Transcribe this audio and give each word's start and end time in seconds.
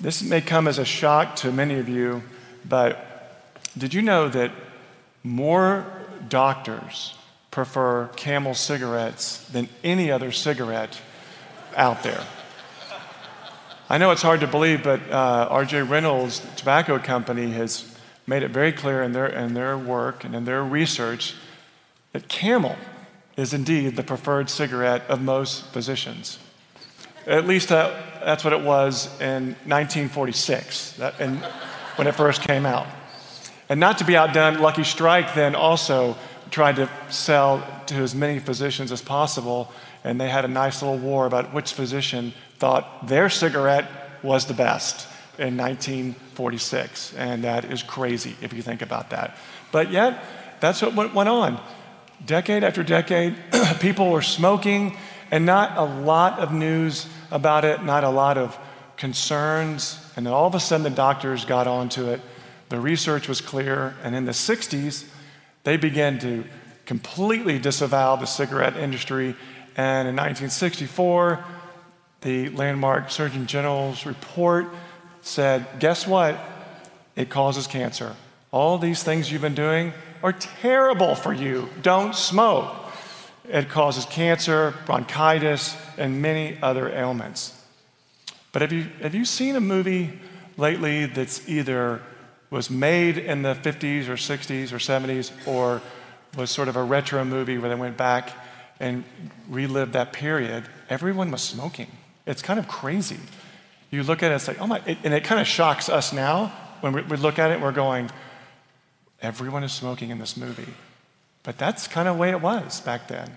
This 0.00 0.22
may 0.22 0.40
come 0.40 0.66
as 0.66 0.78
a 0.78 0.84
shock 0.84 1.36
to 1.36 1.52
many 1.52 1.78
of 1.78 1.86
you, 1.86 2.22
but 2.66 3.06
did 3.76 3.92
you 3.92 4.00
know 4.00 4.30
that 4.30 4.50
more 5.22 5.84
doctors 6.26 7.14
prefer 7.50 8.08
camel 8.16 8.54
cigarettes 8.54 9.44
than 9.48 9.68
any 9.84 10.10
other 10.10 10.32
cigarette 10.32 10.98
out 11.76 12.02
there? 12.02 12.24
I 13.90 13.98
know 13.98 14.10
it's 14.10 14.22
hard 14.22 14.40
to 14.40 14.46
believe, 14.46 14.82
but 14.82 15.00
uh, 15.10 15.50
RJ 15.50 15.90
Reynolds 15.90 16.40
Tobacco 16.56 16.98
Company 16.98 17.50
has 17.50 17.94
made 18.26 18.42
it 18.42 18.52
very 18.52 18.72
clear 18.72 19.02
in 19.02 19.12
their, 19.12 19.26
in 19.26 19.52
their 19.52 19.76
work 19.76 20.24
and 20.24 20.34
in 20.34 20.46
their 20.46 20.64
research 20.64 21.34
that 22.12 22.26
camel 22.26 22.76
is 23.36 23.52
indeed 23.52 23.96
the 23.96 24.02
preferred 24.02 24.48
cigarette 24.48 25.02
of 25.10 25.20
most 25.20 25.66
physicians. 25.74 26.38
At 27.26 27.46
least 27.46 27.68
that, 27.68 28.20
that's 28.24 28.44
what 28.44 28.52
it 28.52 28.62
was 28.62 29.06
in 29.20 29.56
1946 29.66 30.92
that, 30.94 31.20
and 31.20 31.38
when 31.96 32.06
it 32.06 32.14
first 32.14 32.42
came 32.42 32.66
out. 32.66 32.86
And 33.68 33.78
not 33.78 33.98
to 33.98 34.04
be 34.04 34.16
outdone, 34.16 34.58
Lucky 34.60 34.84
Strike 34.84 35.34
then 35.34 35.54
also 35.54 36.16
tried 36.50 36.76
to 36.76 36.90
sell 37.08 37.64
to 37.86 37.96
as 37.96 38.14
many 38.14 38.38
physicians 38.38 38.90
as 38.90 39.02
possible, 39.02 39.72
and 40.02 40.20
they 40.20 40.28
had 40.28 40.44
a 40.44 40.48
nice 40.48 40.82
little 40.82 40.98
war 40.98 41.26
about 41.26 41.54
which 41.54 41.72
physician 41.72 42.32
thought 42.58 43.06
their 43.06 43.28
cigarette 43.28 43.88
was 44.22 44.46
the 44.46 44.54
best 44.54 45.06
in 45.38 45.56
1946. 45.56 47.14
And 47.14 47.44
that 47.44 47.64
is 47.64 47.82
crazy 47.82 48.36
if 48.42 48.52
you 48.52 48.62
think 48.62 48.82
about 48.82 49.10
that. 49.10 49.36
But 49.72 49.90
yet, 49.90 50.22
that's 50.60 50.82
what 50.82 51.14
went 51.14 51.28
on. 51.28 51.60
Decade 52.24 52.64
after 52.64 52.82
decade, 52.82 53.36
people 53.80 54.10
were 54.10 54.22
smoking, 54.22 54.96
and 55.30 55.46
not 55.46 55.76
a 55.76 55.84
lot 55.84 56.38
of 56.38 56.52
news 56.52 57.06
about 57.30 57.64
it, 57.64 57.84
not 57.84 58.04
a 58.04 58.08
lot 58.08 58.36
of 58.36 58.58
concerns. 58.96 59.98
And 60.16 60.26
then 60.26 60.32
all 60.32 60.46
of 60.46 60.54
a 60.54 60.60
sudden, 60.60 60.84
the 60.84 60.90
doctors 60.90 61.44
got 61.44 61.66
onto 61.66 62.08
it. 62.08 62.20
The 62.68 62.80
research 62.80 63.28
was 63.28 63.40
clear. 63.40 63.94
And 64.02 64.14
in 64.14 64.24
the 64.24 64.32
60s, 64.32 65.06
they 65.64 65.76
began 65.76 66.18
to 66.20 66.44
completely 66.86 67.58
disavow 67.58 68.16
the 68.16 68.26
cigarette 68.26 68.76
industry. 68.76 69.36
And 69.76 70.08
in 70.08 70.16
1964, 70.16 71.44
the 72.22 72.48
landmark 72.50 73.10
Surgeon 73.10 73.46
General's 73.46 74.04
report 74.04 74.66
said, 75.22 75.66
Guess 75.78 76.06
what? 76.06 76.38
It 77.16 77.30
causes 77.30 77.66
cancer. 77.66 78.16
All 78.50 78.78
these 78.78 79.02
things 79.02 79.30
you've 79.30 79.42
been 79.42 79.54
doing, 79.54 79.92
are 80.22 80.32
terrible 80.32 81.14
for 81.14 81.32
you. 81.32 81.68
Don't 81.82 82.14
smoke. 82.14 82.74
It 83.50 83.68
causes 83.68 84.04
cancer, 84.06 84.74
bronchitis, 84.86 85.76
and 85.98 86.22
many 86.22 86.58
other 86.62 86.88
ailments. 86.88 87.56
But 88.52 88.62
have 88.62 88.72
you, 88.72 88.86
have 89.02 89.14
you 89.14 89.24
seen 89.24 89.56
a 89.56 89.60
movie 89.60 90.18
lately 90.56 91.06
that's 91.06 91.48
either 91.48 92.00
was 92.50 92.70
made 92.70 93.18
in 93.18 93.42
the 93.42 93.54
50s 93.54 94.08
or 94.08 94.14
60s 94.14 94.72
or 94.72 94.76
70s 94.76 95.32
or 95.46 95.82
was 96.36 96.50
sort 96.50 96.68
of 96.68 96.76
a 96.76 96.82
retro 96.82 97.24
movie 97.24 97.58
where 97.58 97.68
they 97.68 97.76
went 97.76 97.96
back 97.96 98.30
and 98.78 99.04
relived 99.48 99.92
that 99.92 100.12
period? 100.12 100.64
Everyone 100.88 101.30
was 101.30 101.42
smoking. 101.42 101.88
It's 102.26 102.42
kind 102.42 102.58
of 102.58 102.68
crazy. 102.68 103.18
You 103.90 104.02
look 104.02 104.22
at 104.22 104.32
it, 104.32 104.36
it's 104.36 104.48
like, 104.48 104.60
oh 104.60 104.66
my, 104.66 104.80
it, 104.86 104.98
and 105.04 105.14
it 105.14 105.24
kind 105.24 105.40
of 105.40 105.46
shocks 105.46 105.88
us 105.88 106.12
now 106.12 106.52
when 106.80 106.92
we, 106.92 107.02
we 107.02 107.16
look 107.16 107.38
at 107.38 107.50
it, 107.50 107.60
we're 107.60 107.72
going, 107.72 108.10
Everyone 109.22 109.62
is 109.64 109.72
smoking 109.72 110.10
in 110.10 110.18
this 110.18 110.36
movie. 110.36 110.72
But 111.42 111.58
that's 111.58 111.88
kind 111.88 112.08
of 112.08 112.16
the 112.16 112.20
way 112.20 112.30
it 112.30 112.40
was 112.40 112.80
back 112.80 113.08
then. 113.08 113.30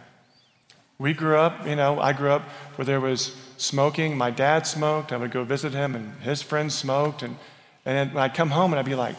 We 1.00 1.14
grew 1.14 1.38
up, 1.38 1.66
you 1.68 1.76
know, 1.76 2.00
I 2.00 2.14
grew 2.14 2.32
up 2.32 2.44
where 2.76 2.86
there 2.86 3.00
was 3.00 3.36
smoking. 3.58 4.18
My 4.18 4.30
dad 4.30 4.68
smoked. 4.68 5.12
I 5.12 5.18
would 5.18 5.32
go 5.32 5.44
visit 5.44 5.74
him, 5.74 5.96
and 5.96 6.22
his 6.22 6.42
friends 6.42 6.76
smoked. 6.76 7.24
And, 7.24 7.38
and 7.86 8.18
I'd 8.18 8.34
come 8.34 8.52
home, 8.52 8.72
and 8.74 8.80
I'd 8.80 8.86
be 8.86 8.96
like, 8.96 9.16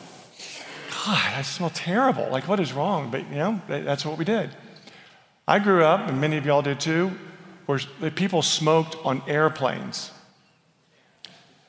God, 1.05 1.33
I 1.35 1.43
smell 1.43 1.71
terrible. 1.71 2.29
Like, 2.31 2.49
what 2.49 2.61
is 2.61 2.73
wrong? 2.73 3.11
But, 3.11 3.28
you 3.28 3.37
know, 3.37 3.61
that's 3.69 4.05
what 4.05 4.19
we 4.19 4.25
did. 4.25 4.50
I 5.47 5.59
grew 5.59 5.84
up, 5.84 6.09
and 6.09 6.21
many 6.21 6.37
of 6.37 6.47
y'all 6.47 6.62
did 6.62 6.81
too, 6.81 7.11
where 7.67 7.78
people 8.15 8.43
smoked 8.43 8.97
on 9.05 9.23
airplanes. 9.27 10.11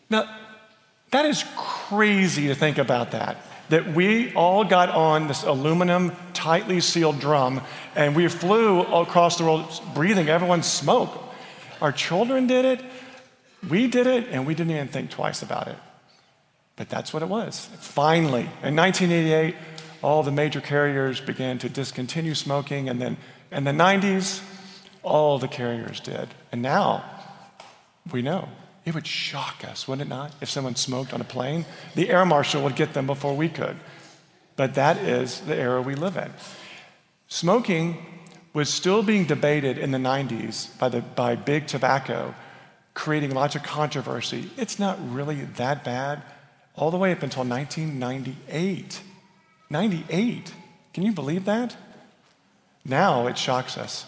Now, 0.10 0.30
that 1.12 1.26
is 1.26 1.44
crazy 1.58 2.48
to 2.48 2.56
think 2.56 2.78
about 2.78 3.12
that 3.12 3.38
that 3.70 3.94
we 3.94 4.34
all 4.34 4.64
got 4.64 4.90
on 4.90 5.28
this 5.28 5.44
aluminum, 5.44 6.16
tightly 6.46 6.80
sealed 6.80 7.20
drum 7.20 7.60
and 7.96 8.16
we 8.16 8.28
flew 8.28 8.82
across 8.82 9.40
the 9.40 9.44
world 9.44 9.82
breathing 9.96 10.30
everyone's 10.30 10.68
smoke. 10.68 11.10
Our 11.82 11.92
children 11.92 12.46
did 12.46 12.66
it, 12.66 12.86
we 13.68 13.88
did 13.88 14.06
it, 14.06 14.28
and 14.30 14.46
we 14.46 14.54
didn't 14.54 14.74
even 14.74 14.88
think 14.88 15.10
twice 15.10 15.42
about 15.42 15.68
it. 15.68 15.78
But 16.76 16.88
that's 16.88 17.12
what 17.12 17.24
it 17.24 17.30
was. 17.30 17.66
Finally, 17.80 18.44
in 18.62 18.76
1988, 18.76 19.56
all 20.04 20.22
the 20.22 20.32
major 20.32 20.62
carriers 20.62 21.20
began 21.20 21.58
to 21.58 21.68
discontinue 21.68 22.36
smoking, 22.36 22.90
and 22.90 23.02
then 23.02 23.18
in 23.52 23.64
the 23.64 23.72
90s, 23.72 24.44
all 25.02 25.40
the 25.40 25.48
carriers 25.48 26.00
did. 26.00 26.30
And 26.52 26.62
now 26.62 27.04
we 28.12 28.22
know 28.22 28.50
it 28.86 28.94
would 28.94 29.08
shock 29.08 29.66
us, 29.66 29.88
wouldn't 29.88 30.08
it 30.08 30.14
not, 30.14 30.32
if 30.42 30.50
someone 30.52 30.76
smoked 30.76 31.12
on 31.12 31.22
a 31.22 31.24
plane? 31.24 31.66
The 31.96 32.12
air 32.12 32.24
marshal 32.24 32.62
would 32.62 32.76
get 32.76 32.94
them 32.94 33.08
before 33.08 33.36
we 33.36 33.50
could. 33.50 33.78
But 34.56 34.76
that 34.76 34.98
is 34.98 35.42
the 35.42 35.56
era 35.56 35.82
we 35.82 35.96
live 35.96 36.18
in. 36.18 36.32
Smoking 37.28 38.06
was 38.54 38.70
still 38.70 39.04
being 39.04 39.26
debated 39.26 39.78
in 39.78 39.92
the 39.92 39.98
90s 39.98 40.78
by, 40.80 40.90
the, 40.90 41.02
by 41.02 41.36
big 41.36 41.68
tobacco, 41.68 42.34
creating 42.94 43.32
lots 43.32 43.56
of 43.56 43.64
controversy. 43.64 44.50
It's 44.58 44.80
not 44.80 44.98
really 45.12 45.42
that 45.58 45.84
bad, 45.84 46.22
all 46.76 46.92
the 46.92 46.98
way 46.98 47.12
up 47.12 47.22
until 47.22 47.44
1998. 47.44 49.02
98. 49.70 50.54
Can 50.94 51.04
you 51.04 51.12
believe 51.12 51.46
that? 51.46 51.76
Now 52.86 53.28
it 53.28 53.38
shocks 53.38 53.78
us. 53.78 54.06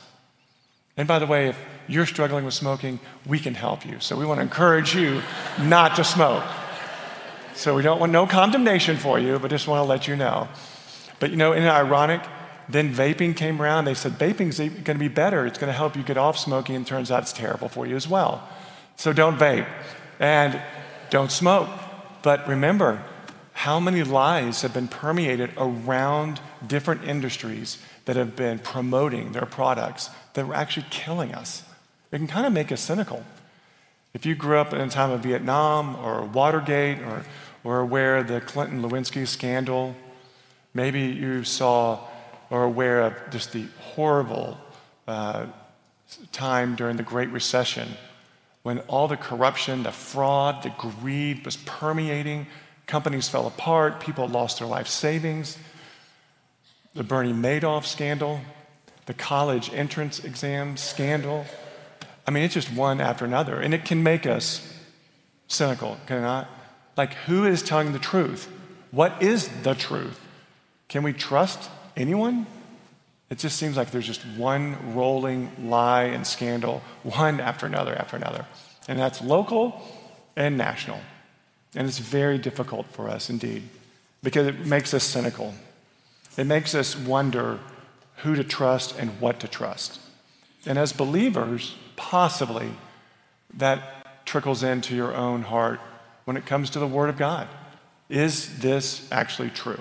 And 0.96 1.08
by 1.08 1.19
the 1.19 1.25
way, 1.25 1.50
if 1.50 1.59
you're 1.88 2.06
struggling 2.06 2.46
with 2.46 2.53
smoking, 2.53 3.00
we 3.25 3.40
can 3.40 3.53
help 3.53 3.85
you. 3.85 4.00
So 4.00 4.16
we 4.16 4.25
want 4.25 4.38
to 4.38 4.44
encourage 4.44 4.96
you 4.96 5.22
not 5.59 5.96
to 5.97 6.03
smoke. 6.03 6.44
So 7.57 7.73
we 7.73 7.81
don't 7.81 8.00
want 8.00 8.12
no 8.12 8.28
condemnation 8.28 8.97
for 8.97 9.18
you, 9.18 9.40
but 9.40 9.50
just 9.50 9.68
want 9.68 9.79
to 9.79 9.90
let 9.90 10.07
you 10.07 10.16
know. 10.16 10.47
But 11.19 11.31
you 11.31 11.38
know, 11.38 11.53
in 11.53 11.63
an 11.63 11.69
ironic, 11.69 12.22
then 12.69 12.94
vaping 12.94 13.35
came 13.35 13.59
around. 13.59 13.85
They 13.85 13.95
said 13.95 14.13
vaping's 14.13 14.59
going 14.59 14.84
to 14.84 14.94
be 14.94 15.07
better. 15.07 15.47
It's 15.47 15.57
going 15.57 15.72
to 15.72 15.78
help 15.78 15.96
you 15.96 16.03
get 16.03 16.17
off 16.17 16.38
smoking, 16.38 16.75
and 16.75 16.85
turns 16.85 17.09
out 17.09 17.23
it's 17.23 17.34
terrible 17.34 17.67
for 17.67 17.88
you 17.88 17.96
as 17.96 18.07
well. 18.07 18.47
So 18.96 19.12
don't 19.12 19.40
vape 19.40 19.67
and 20.19 20.62
don't 21.09 21.31
smoke. 21.31 21.67
But 22.22 22.47
remember, 22.47 23.03
how 23.53 23.79
many 23.79 24.03
lies 24.03 24.62
have 24.62 24.73
been 24.73 24.88
permeated 24.88 25.50
around 25.57 26.40
different 26.66 27.06
industries 27.06 27.79
that 28.06 28.16
have 28.16 28.35
been 28.35 28.59
promoting 28.59 29.31
their 29.31 29.47
products 29.47 30.12
that 30.34 30.47
were 30.47 30.53
actually 30.53 30.85
killing 30.91 31.34
us? 31.34 31.63
It 32.12 32.19
can 32.19 32.28
kind 32.28 32.46
of 32.46 32.53
make 32.53 32.72
us 32.72 32.81
cynical. 32.81 33.25
If 34.13 34.25
you 34.25 34.35
grew 34.35 34.57
up 34.57 34.73
in 34.73 34.81
a 34.81 34.90
time 34.90 35.12
of 35.12 35.22
Vietnam 35.22 35.96
or 35.96 36.23
Watergate 36.25 37.00
or, 37.00 37.23
or 37.63 37.79
aware 37.79 38.18
of 38.18 38.28
the 38.28 38.41
Clinton 38.41 38.81
Lewinsky 38.81 39.28
scandal, 39.28 39.95
maybe 40.73 41.01
you 41.01 41.44
saw 41.44 42.00
or 42.50 42.63
aware 42.63 43.01
of 43.01 43.13
just 43.29 43.51
the 43.51 43.66
horrible 43.79 44.57
uh, 45.07 45.45
time 46.31 46.75
during 46.75 46.97
the 46.97 47.03
Great 47.03 47.29
Recession 47.29 47.90
when 48.63 48.79
all 48.88 49.07
the 49.07 49.17
corruption, 49.17 49.84
the 49.84 49.91
fraud, 49.91 50.63
the 50.63 50.69
greed 50.69 51.46
was 51.46 51.56
permeating. 51.56 52.47
Companies 52.85 53.29
fell 53.29 53.47
apart, 53.47 54.00
people 54.00 54.28
lost 54.28 54.59
their 54.59 54.67
life 54.67 54.88
savings. 54.88 55.57
The 56.94 57.03
Bernie 57.03 57.31
Madoff 57.31 57.85
scandal, 57.85 58.41
the 59.06 59.13
college 59.13 59.72
entrance 59.73 60.23
exam 60.23 60.75
scandal, 60.75 61.46
I 62.28 62.31
mean, 62.31 62.44
it's 62.44 62.56
just 62.56 62.73
one 62.73 63.00
after 63.00 63.23
another. 63.23 63.59
And 63.62 63.73
it 63.73 63.85
can 63.85 64.03
make 64.03 64.25
us 64.25 64.62
cynical, 65.47 65.97
can 66.05 66.17
it 66.17 66.22
not? 66.22 66.49
Like, 66.97 67.14
who 67.14 67.46
is 67.46 67.61
telling 67.61 67.94
the 67.94 67.99
truth? 67.99 68.49
What 68.91 69.22
is 69.22 69.47
the 69.61 69.76
truth? 69.76 70.20
Can 70.90 71.03
we 71.03 71.14
trust 71.14 71.70
anyone? 71.96 72.47
It 73.29 73.38
just 73.38 73.58
seems 73.58 73.78
like 73.78 73.91
there's 73.91 74.08
just 74.08 74.26
one 74.35 74.96
rolling 74.96 75.52
lie 75.70 76.03
and 76.03 76.26
scandal, 76.26 76.82
one 77.03 77.40
after 77.40 77.66
another 77.66 77.96
after 77.96 78.17
another. 78.17 78.46
And 78.88 78.97
that's 78.97 79.22
local 79.22 79.82
and 80.35 80.58
national. 80.58 80.99
And 81.76 81.88
it's 81.88 81.99
very 81.99 82.38
difficult 82.38 82.88
for 82.88 83.09
us 83.09 83.29
indeed 83.29 83.64
because 84.23 84.47
it 84.47 84.66
makes 84.66 84.93
us 84.93 85.03
cynical. 85.03 85.53
It 86.38 86.46
makes 86.46 86.73
us 86.73 86.96
wonder 86.96 87.59
who 88.17 88.35
to 88.35 88.43
trust 88.43 88.97
and 88.97 89.20
what 89.20 89.40
to 89.41 89.47
trust. 89.47 90.00
And 90.66 90.79
as 90.79 90.93
believers, 90.93 91.76
possibly 91.96 92.72
that 93.53 94.26
trickles 94.26 94.64
into 94.64 94.96
your 94.96 95.14
own 95.16 95.43
heart 95.43 95.79
when 96.28 96.35
it 96.35 96.46
comes 96.46 96.70
to 96.70 96.78
the 96.78 96.85
Word 96.85 97.08
of 97.08 97.16
God. 97.16 97.47
Is 98.09 98.59
this 98.59 99.08
actually 99.14 99.50
true? 99.50 99.79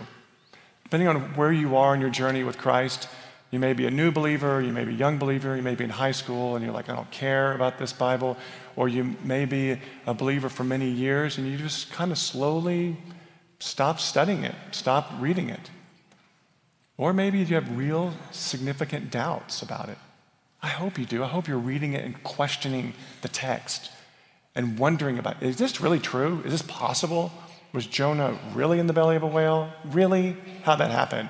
Depending 0.85 1.09
on 1.09 1.35
where 1.35 1.51
you 1.51 1.75
are 1.75 1.93
in 1.93 2.01
your 2.01 2.09
journey 2.09 2.45
with 2.45 2.57
Christ, 2.57 3.09
You 3.51 3.61
may 3.61 3.75
be 3.75 3.87
a 3.87 3.91
new 3.91 4.11
believer, 4.11 4.61
you 4.61 4.73
may 4.73 4.85
be 4.85 4.93
a 4.93 4.97
young 4.97 5.19
believer, 5.19 5.55
you 5.57 5.63
may 5.63 5.77
be 5.77 5.85
in 5.85 5.91
high 5.91 6.11
school 6.11 6.57
and 6.57 6.65
you're 6.65 6.75
like, 6.75 6.89
I 6.89 6.95
don't 6.97 7.11
care 7.11 7.53
about 7.53 7.79
this 7.79 7.93
Bible. 7.93 8.37
Or 8.75 8.89
you 8.89 9.17
may 9.23 9.45
be 9.45 9.79
a 10.07 10.15
believer 10.15 10.49
for 10.49 10.65
many 10.65 10.91
years 10.91 11.39
and 11.39 11.47
you 11.47 11.57
just 11.57 11.93
kind 11.93 12.11
of 12.11 12.19
slowly 12.19 12.97
stop 13.61 14.01
studying 14.01 14.45
it, 14.45 14.55
stop 14.73 15.13
reading 15.21 15.49
it. 15.49 15.71
Or 16.99 17.13
maybe 17.13 17.39
you 17.39 17.55
have 17.55 17.77
real 17.77 18.15
significant 18.33 19.11
doubts 19.11 19.63
about 19.63 19.89
it. 19.89 19.99
I 20.63 20.69
hope 20.69 20.99
you 20.99 21.05
do. 21.05 21.23
I 21.23 21.29
hope 21.29 21.47
you're 21.47 21.59
reading 21.59 21.93
it 21.93 22.05
and 22.05 22.21
questioning 22.25 22.95
the 23.23 23.29
text 23.29 23.91
and 24.57 24.79
wondering 24.79 25.19
about 25.19 25.43
is 25.43 25.57
this 25.57 25.81
really 25.81 26.01
true? 26.01 26.43
Is 26.45 26.51
this 26.51 26.63
possible? 26.63 27.31
Was 27.73 27.87
Jonah 27.87 28.39
really 28.55 28.79
in 28.79 28.87
the 28.87 28.93
belly 28.93 29.15
of 29.15 29.23
a 29.23 29.27
whale? 29.27 29.71
Really? 29.85 30.37
How'd 30.65 30.81
that 30.81 30.91
happen? 30.91 31.29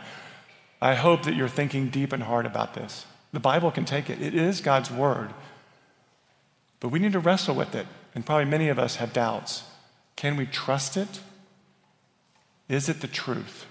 I 0.81 0.95
hope 0.95 1.25
that 1.25 1.35
you're 1.35 1.49
thinking 1.49 1.89
deep 1.89 2.13
and 2.13 2.23
hard 2.23 2.47
about 2.47 2.75
this. 2.75 3.05
The 3.33 3.41
Bible 3.41 3.71
can 3.71 3.85
take 3.85 4.09
it, 4.09 4.23
it 4.23 4.35
is 4.35 4.61
God's 4.61 4.91
word. 4.91 5.35
But 6.81 6.89
we 6.89 6.99
need 6.99 7.13
to 7.13 7.19
wrestle 7.19 7.55
with 7.55 7.75
it. 7.75 7.87
And 8.15 8.25
probably 8.25 8.45
many 8.47 8.69
of 8.69 8.79
us 8.79 8.97
have 8.97 9.13
doubts. 9.13 9.65
Can 10.15 10.37
we 10.37 10.47
trust 10.47 10.97
it? 10.97 11.21
Is 12.69 12.89
it 12.89 13.01
the 13.01 13.09
truth? 13.09 13.67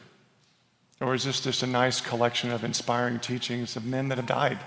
Or 1.02 1.16
is 1.16 1.24
this 1.24 1.42
just 1.42 1.64
a 1.64 1.68
nice 1.68 2.00
collection 2.00 2.52
of 2.52 2.64
inspiring 2.64 3.20
teachings 3.20 3.76
of 3.76 3.86
men 3.86 4.10
that 4.10 4.18
have 4.18 4.28
died 4.28 4.60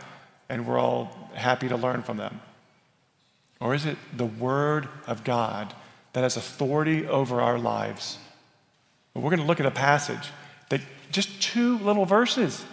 and 0.49 0.67
we're 0.67 0.79
all 0.79 1.31
happy 1.35 1.69
to 1.69 1.77
learn 1.77 2.03
from 2.03 2.17
them? 2.17 2.41
Or 3.61 3.75
is 3.75 3.85
it 3.87 3.97
the 4.17 4.27
Word 4.27 4.89
of 5.07 5.25
God 5.25 5.75
that 6.13 6.23
has 6.23 6.37
authority 6.37 7.07
over 7.07 7.41
our 7.41 7.59
lives? 7.59 8.19
Well, 9.15 9.25
we're 9.25 9.31
going 9.31 9.41
to 9.41 9.47
look 9.47 9.61
at 9.61 9.67
a 9.67 9.71
passage 9.71 10.31
that 10.69 10.81
just 11.11 11.43
two 11.43 11.79
little 11.79 12.05
verses 12.05 12.65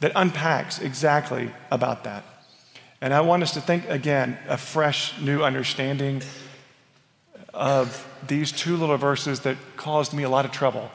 that 0.00 0.12
unpacks 0.14 0.80
exactly 0.80 1.50
about 1.70 2.04
that. 2.04 2.24
And 3.00 3.12
I 3.14 3.20
want 3.20 3.42
us 3.42 3.52
to 3.52 3.60
think 3.60 3.88
again 3.88 4.38
a 4.48 4.56
fresh 4.56 5.18
new 5.20 5.42
understanding 5.42 6.22
of 7.52 8.06
these 8.26 8.52
two 8.52 8.76
little 8.76 8.96
verses 8.96 9.40
that 9.40 9.56
caused 9.76 10.12
me 10.12 10.22
a 10.22 10.28
lot 10.28 10.44
of 10.44 10.52
trouble. 10.52 10.90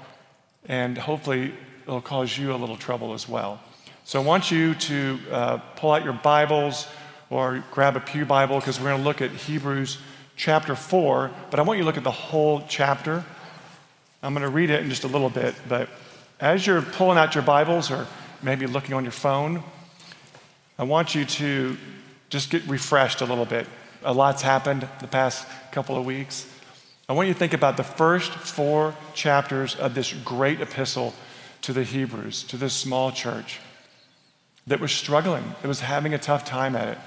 And 0.67 0.97
hopefully, 0.97 1.53
it'll 1.83 2.01
cause 2.01 2.37
you 2.37 2.53
a 2.53 2.57
little 2.57 2.77
trouble 2.77 3.13
as 3.13 3.27
well. 3.27 3.59
So 4.03 4.21
I 4.21 4.25
want 4.25 4.51
you 4.51 4.75
to 4.75 5.19
uh, 5.31 5.57
pull 5.75 5.91
out 5.91 6.03
your 6.03 6.13
Bibles 6.13 6.87
or 7.31 7.63
grab 7.71 7.95
a 7.95 7.99
Pew 7.99 8.25
Bible 8.25 8.59
because 8.59 8.79
we're 8.79 8.89
going 8.89 9.01
to 9.01 9.03
look 9.03 9.21
at 9.21 9.31
Hebrews 9.31 9.97
chapter 10.35 10.75
4. 10.75 11.31
But 11.49 11.59
I 11.59 11.63
want 11.63 11.77
you 11.77 11.83
to 11.83 11.87
look 11.87 11.97
at 11.97 12.03
the 12.03 12.11
whole 12.11 12.63
chapter. 12.67 13.23
I'm 14.21 14.33
going 14.33 14.43
to 14.43 14.49
read 14.49 14.69
it 14.69 14.83
in 14.83 14.89
just 14.89 15.05
a 15.05 15.07
little 15.07 15.29
bit. 15.29 15.55
But 15.67 15.89
as 16.39 16.67
you're 16.67 16.81
pulling 16.81 17.17
out 17.17 17.33
your 17.33 17.43
Bibles 17.43 17.89
or 17.89 18.05
maybe 18.43 18.67
looking 18.67 18.93
on 18.93 19.03
your 19.03 19.13
phone, 19.13 19.63
I 20.77 20.83
want 20.83 21.15
you 21.15 21.23
to 21.25 21.77
just 22.29 22.49
get 22.49 22.67
refreshed 22.67 23.21
a 23.21 23.25
little 23.25 23.45
bit. 23.45 23.65
A 24.03 24.13
lot's 24.13 24.41
happened 24.41 24.87
the 24.99 25.07
past 25.07 25.47
couple 25.71 25.95
of 25.95 26.05
weeks. 26.05 26.47
I 27.07 27.13
want 27.13 27.29
you 27.29 27.33
to 27.33 27.39
think 27.39 27.53
about 27.53 27.77
the 27.77 27.83
first 27.83 28.31
four 28.31 28.93
chapters 29.13 29.75
of 29.75 29.95
this 29.95 30.11
great 30.11 30.59
epistle 30.59 31.13
to 31.61 31.71
the 31.71 31.83
Hebrews, 31.83 32.43
to 32.43 32.57
this 32.57 32.73
small 32.73 33.11
church 33.11 33.59
that 34.67 34.79
was 34.79 34.91
struggling, 34.91 35.43
that 35.61 35.67
was 35.67 35.81
having 35.81 36.13
a 36.13 36.17
tough 36.17 36.43
time 36.45 36.75
at 36.75 36.89
it, 36.89 36.97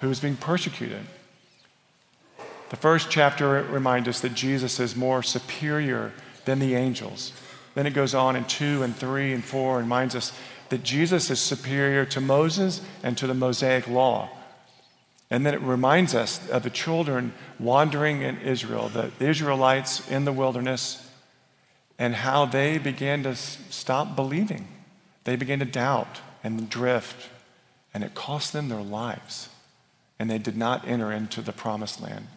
who 0.00 0.08
was 0.08 0.20
being 0.20 0.36
persecuted. 0.36 1.06
The 2.70 2.76
first 2.76 3.10
chapter 3.10 3.62
reminds 3.62 4.08
us 4.08 4.20
that 4.20 4.34
Jesus 4.34 4.80
is 4.80 4.96
more 4.96 5.22
superior 5.22 6.12
than 6.44 6.58
the 6.58 6.74
angels. 6.74 7.32
Then 7.74 7.86
it 7.86 7.94
goes 7.94 8.14
on 8.14 8.36
in 8.36 8.44
2 8.44 8.82
and 8.82 8.96
3 8.96 9.32
and 9.32 9.44
4 9.44 9.76
and 9.76 9.86
reminds 9.86 10.14
us 10.14 10.32
that 10.68 10.82
Jesus 10.82 11.30
is 11.30 11.40
superior 11.40 12.04
to 12.06 12.20
Moses 12.20 12.80
and 13.02 13.16
to 13.18 13.26
the 13.26 13.34
Mosaic 13.34 13.86
law. 13.86 14.30
And 15.30 15.44
then 15.44 15.54
it 15.54 15.60
reminds 15.60 16.14
us 16.14 16.48
of 16.48 16.62
the 16.62 16.70
children 16.70 17.32
wandering 17.58 18.22
in 18.22 18.40
Israel, 18.40 18.88
the 18.88 19.10
Israelites 19.20 20.08
in 20.10 20.24
the 20.24 20.32
wilderness, 20.32 21.08
and 21.98 22.14
how 22.14 22.44
they 22.44 22.78
began 22.78 23.22
to 23.22 23.34
stop 23.36 24.16
believing. 24.16 24.68
They 25.24 25.36
began 25.36 25.60
to 25.60 25.64
doubt 25.64 26.20
and 26.42 26.68
drift, 26.68 27.30
and 27.92 28.04
it 28.04 28.14
cost 28.14 28.52
them 28.52 28.68
their 28.68 28.82
lives. 28.82 29.48
And 30.24 30.30
they 30.30 30.38
did 30.38 30.56
not 30.56 30.88
enter 30.88 31.12
into 31.12 31.42
the 31.42 31.52
promised 31.52 32.00
land, 32.00 32.28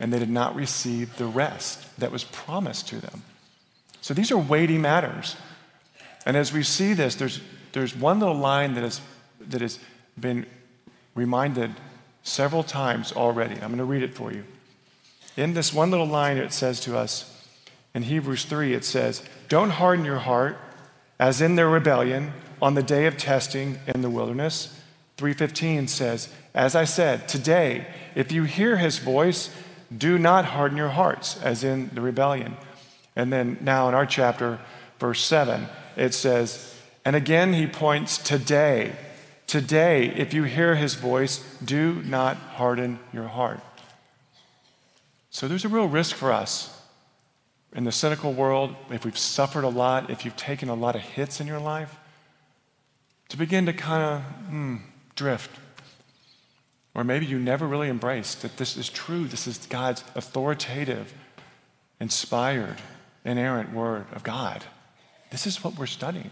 and 0.00 0.10
they 0.10 0.18
did 0.18 0.30
not 0.30 0.56
receive 0.56 1.18
the 1.18 1.26
rest 1.26 1.94
that 1.98 2.10
was 2.10 2.24
promised 2.24 2.88
to 2.88 2.96
them. 2.96 3.24
So 4.00 4.14
these 4.14 4.32
are 4.32 4.38
weighty 4.38 4.78
matters. 4.78 5.36
And 6.24 6.34
as 6.34 6.50
we 6.50 6.62
see 6.62 6.94
this, 6.94 7.16
there's, 7.16 7.42
there's 7.72 7.94
one 7.94 8.20
little 8.20 8.38
line 8.38 8.72
that, 8.72 8.84
is, 8.84 9.02
that 9.38 9.60
has 9.60 9.78
been 10.18 10.46
reminded 11.14 11.74
several 12.22 12.62
times 12.62 13.12
already. 13.12 13.56
I'm 13.56 13.68
going 13.68 13.76
to 13.76 13.84
read 13.84 14.02
it 14.02 14.14
for 14.14 14.32
you. 14.32 14.44
In 15.36 15.52
this 15.52 15.74
one 15.74 15.90
little 15.90 16.06
line, 16.06 16.38
it 16.38 16.54
says 16.54 16.80
to 16.80 16.96
us 16.96 17.46
in 17.92 18.04
Hebrews 18.04 18.46
3, 18.46 18.72
it 18.72 18.86
says, 18.86 19.22
Don't 19.50 19.72
harden 19.72 20.06
your 20.06 20.20
heart 20.20 20.56
as 21.18 21.42
in 21.42 21.56
their 21.56 21.68
rebellion 21.68 22.32
on 22.62 22.72
the 22.72 22.82
day 22.82 23.04
of 23.04 23.18
testing 23.18 23.78
in 23.86 24.00
the 24.00 24.08
wilderness. 24.08 24.79
315 25.20 25.86
says, 25.86 26.32
As 26.54 26.74
I 26.74 26.84
said, 26.84 27.28
today, 27.28 27.86
if 28.14 28.32
you 28.32 28.44
hear 28.44 28.78
his 28.78 28.96
voice, 28.96 29.54
do 29.94 30.18
not 30.18 30.46
harden 30.46 30.78
your 30.78 30.88
hearts, 30.88 31.36
as 31.42 31.62
in 31.62 31.90
the 31.92 32.00
rebellion. 32.00 32.56
And 33.14 33.30
then 33.30 33.58
now 33.60 33.86
in 33.90 33.94
our 33.94 34.06
chapter, 34.06 34.60
verse 34.98 35.22
7, 35.22 35.66
it 35.94 36.14
says, 36.14 36.74
And 37.04 37.14
again 37.14 37.52
he 37.52 37.66
points 37.66 38.16
today 38.16 38.96
Today, 39.46 40.06
if 40.16 40.32
you 40.32 40.44
hear 40.44 40.76
his 40.76 40.94
voice, 40.94 41.38
do 41.62 42.02
not 42.04 42.36
harden 42.36 43.00
your 43.12 43.26
heart. 43.26 43.58
So 45.30 45.48
there's 45.48 45.64
a 45.64 45.68
real 45.68 45.88
risk 45.88 46.14
for 46.14 46.32
us 46.32 46.80
in 47.74 47.82
the 47.82 47.90
cynical 47.90 48.32
world, 48.32 48.74
if 48.90 49.04
we've 49.04 49.18
suffered 49.18 49.64
a 49.64 49.68
lot, 49.68 50.08
if 50.08 50.24
you've 50.24 50.36
taken 50.36 50.68
a 50.68 50.74
lot 50.74 50.94
of 50.94 51.02
hits 51.02 51.40
in 51.40 51.48
your 51.48 51.58
life, 51.58 51.96
to 53.28 53.36
begin 53.36 53.66
to 53.66 53.72
kind 53.72 54.02
of 54.02 54.22
hmm, 54.48 54.76
drift. 55.20 55.50
Or 56.94 57.04
maybe 57.04 57.26
you 57.26 57.38
never 57.38 57.66
really 57.66 57.90
embraced 57.90 58.40
that 58.40 58.56
this 58.56 58.78
is 58.78 58.88
true. 58.88 59.26
This 59.26 59.46
is 59.46 59.58
God's 59.66 60.02
authoritative, 60.14 61.12
inspired, 62.00 62.78
inerrant 63.22 63.70
word 63.74 64.06
of 64.12 64.22
God. 64.22 64.64
This 65.30 65.46
is 65.46 65.62
what 65.62 65.78
we're 65.78 65.84
studying. 65.84 66.30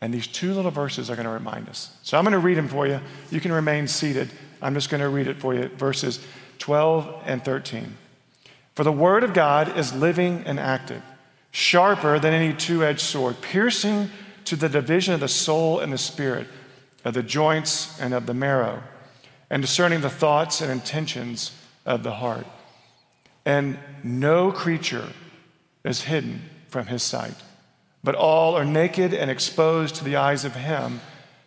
And 0.00 0.14
these 0.14 0.28
two 0.28 0.54
little 0.54 0.70
verses 0.70 1.10
are 1.10 1.16
going 1.16 1.26
to 1.26 1.32
remind 1.32 1.68
us. 1.68 1.90
So 2.04 2.16
I'm 2.16 2.22
going 2.22 2.32
to 2.32 2.38
read 2.38 2.56
them 2.56 2.68
for 2.68 2.86
you. 2.86 3.00
You 3.32 3.40
can 3.40 3.50
remain 3.50 3.88
seated. 3.88 4.30
I'm 4.62 4.74
just 4.74 4.90
going 4.90 5.00
to 5.00 5.08
read 5.08 5.26
it 5.26 5.40
for 5.40 5.52
you 5.52 5.66
verses 5.68 6.24
12 6.58 7.22
and 7.26 7.44
13. 7.44 7.96
For 8.76 8.84
the 8.84 8.92
word 8.92 9.24
of 9.24 9.34
God 9.34 9.76
is 9.76 9.92
living 9.92 10.44
and 10.46 10.60
active, 10.60 11.02
sharper 11.50 12.20
than 12.20 12.32
any 12.32 12.54
two 12.54 12.84
edged 12.84 13.00
sword, 13.00 13.40
piercing 13.40 14.08
to 14.44 14.54
the 14.54 14.68
division 14.68 15.14
of 15.14 15.20
the 15.20 15.28
soul 15.28 15.80
and 15.80 15.92
the 15.92 15.98
spirit, 15.98 16.46
of 17.04 17.14
the 17.14 17.22
joints 17.22 18.00
and 18.00 18.14
of 18.14 18.26
the 18.26 18.34
marrow, 18.34 18.82
and 19.50 19.62
discerning 19.62 20.00
the 20.00 20.10
thoughts 20.10 20.60
and 20.60 20.70
intentions 20.70 21.52
of 21.84 22.02
the 22.02 22.14
heart. 22.14 22.46
And 23.44 23.78
no 24.02 24.50
creature 24.50 25.08
is 25.84 26.02
hidden 26.02 26.48
from 26.68 26.86
his 26.86 27.02
sight 27.02 27.34
but 28.04 28.14
all 28.14 28.54
are 28.54 28.66
naked 28.66 29.14
and 29.14 29.30
exposed 29.30 29.96
to 29.96 30.04
the 30.04 30.14
eyes 30.14 30.44
of 30.44 30.54
Him 30.54 31.00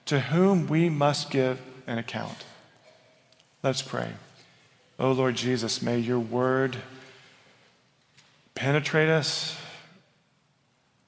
to 0.05 0.19
whom 0.19 0.67
we 0.67 0.89
must 0.89 1.29
give 1.29 1.61
an 1.85 1.99
account. 1.99 2.43
Let's 3.61 3.83
pray. 3.83 4.09
Oh 4.99 5.11
Lord 5.11 5.35
Jesus, 5.35 5.81
may 5.81 5.99
your 5.99 6.19
word 6.19 6.77
penetrate 8.55 9.09
us, 9.09 9.55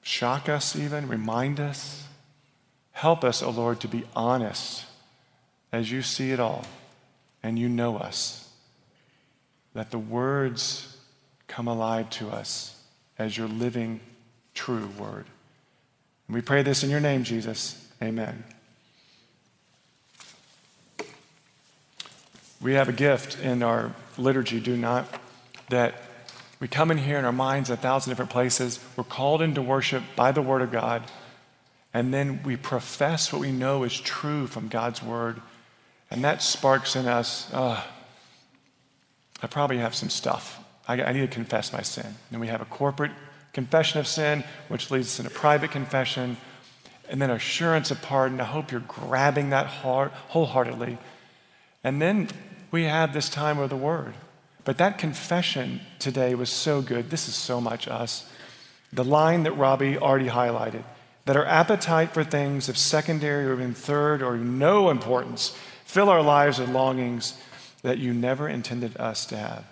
shock 0.03 0.47
us 0.47 0.75
even, 0.75 1.07
remind 1.07 1.59
us. 1.59 2.07
Help 2.99 3.23
us, 3.23 3.41
oh 3.41 3.49
Lord, 3.49 3.79
to 3.79 3.87
be 3.87 4.03
honest 4.13 4.83
as 5.71 5.89
you 5.89 6.01
see 6.01 6.31
it 6.31 6.39
all 6.41 6.65
and 7.41 7.57
you 7.57 7.69
know 7.69 7.95
us. 7.95 8.51
That 9.73 9.89
the 9.91 9.97
words 9.97 10.97
come 11.47 11.69
alive 11.69 12.09
to 12.09 12.27
us 12.27 12.77
as 13.17 13.37
your 13.37 13.47
living, 13.47 14.01
true 14.53 14.89
word. 14.99 15.23
And 16.27 16.35
we 16.35 16.41
pray 16.41 16.61
this 16.61 16.83
in 16.83 16.89
your 16.89 16.99
name, 16.99 17.23
Jesus. 17.23 17.87
Amen. 18.03 18.43
We 22.61 22.73
have 22.73 22.89
a 22.89 22.93
gift 22.93 23.39
in 23.39 23.63
our 23.63 23.93
liturgy, 24.17 24.59
do 24.59 24.75
not, 24.75 25.07
that 25.69 25.93
we 26.59 26.67
come 26.67 26.91
in 26.91 26.97
here 26.97 27.17
in 27.17 27.23
our 27.23 27.31
minds 27.31 27.69
a 27.69 27.77
thousand 27.77 28.11
different 28.11 28.31
places. 28.31 28.77
We're 28.97 29.05
called 29.05 29.41
into 29.41 29.61
worship 29.61 30.03
by 30.17 30.33
the 30.33 30.41
Word 30.41 30.61
of 30.61 30.69
God, 30.73 31.09
and 31.93 32.13
then 32.13 32.43
we 32.43 32.55
profess 32.55 33.34
what 33.34 33.41
we 33.41 33.51
know 33.51 33.84
is 33.84 34.00
true 34.00 34.48
from 34.48 34.67
God's 34.67 35.01
Word, 35.01 35.41
and 36.12 36.24
that 36.24 36.41
sparks 36.41 36.96
in 36.96 37.08
us, 37.08 37.51
uh, 37.53 37.81
I 39.41 39.48
probably 39.48 39.77
have 39.77 39.96
some 39.96 40.10
stuff. 40.10 40.63
I, 40.88 41.01
I 41.01 41.12
need 41.13 41.22
to 41.22 41.27
confess 41.27 41.72
my 41.72 41.81
sin. 41.81 42.15
And 42.31 42.41
we 42.41 42.48
have 42.48 42.62
a 42.62 42.65
corporate 42.65 43.12
confession 43.53 44.00
of 44.00 44.08
sin, 44.08 44.43
which 44.67 44.91
leads 44.91 45.08
us 45.08 45.19
into 45.19 45.31
private 45.31 45.72
confession. 45.72 46.38
and 47.10 47.22
then 47.22 47.31
assurance 47.31 47.89
of 47.89 48.01
pardon. 48.01 48.39
I 48.39 48.46
hope 48.46 48.72
you're 48.72 48.81
grabbing 48.81 49.50
that 49.50 49.65
heart 49.65 50.12
wholeheartedly. 50.29 50.98
And 51.84 52.01
then 52.01 52.29
we 52.69 52.84
have 52.84 53.13
this 53.13 53.29
time 53.29 53.58
of 53.58 53.69
the 53.69 53.77
Word. 53.77 54.13
But 54.63 54.77
that 54.77 54.98
confession 54.98 55.81
today 55.98 56.36
was 56.36 56.51
so 56.51 56.81
good. 56.81 57.10
This 57.10 57.27
is 57.27 57.36
so 57.36 57.60
much 57.60 57.88
us. 57.88 58.29
The 58.93 59.03
line 59.03 59.43
that 59.43 59.53
Robbie 59.53 59.98
already 59.98 60.29
highlighted 60.29 60.84
that 61.25 61.38
our 61.38 61.45
appetite 61.45 62.11
for 62.11 62.23
things 62.23 62.69
of 62.69 62.77
secondary 62.77 63.45
or 63.45 63.53
even 63.53 63.73
third 63.73 64.21
or 64.21 64.38
no 64.38 64.89
importance 64.89 65.55
fill 65.85 66.09
our 66.09 66.21
lives 66.21 66.59
with 66.59 66.69
longings 66.69 67.39
that 67.81 67.97
you 67.97 68.13
never 68.13 68.47
intended 68.47 68.95
us 68.97 69.25
to 69.27 69.38
have. 69.38 69.65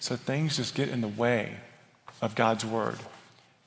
So 0.00 0.16
things 0.16 0.56
just 0.56 0.74
get 0.74 0.88
in 0.88 1.00
the 1.00 1.08
way 1.08 1.56
of 2.20 2.34
God's 2.34 2.64
Word. 2.64 2.98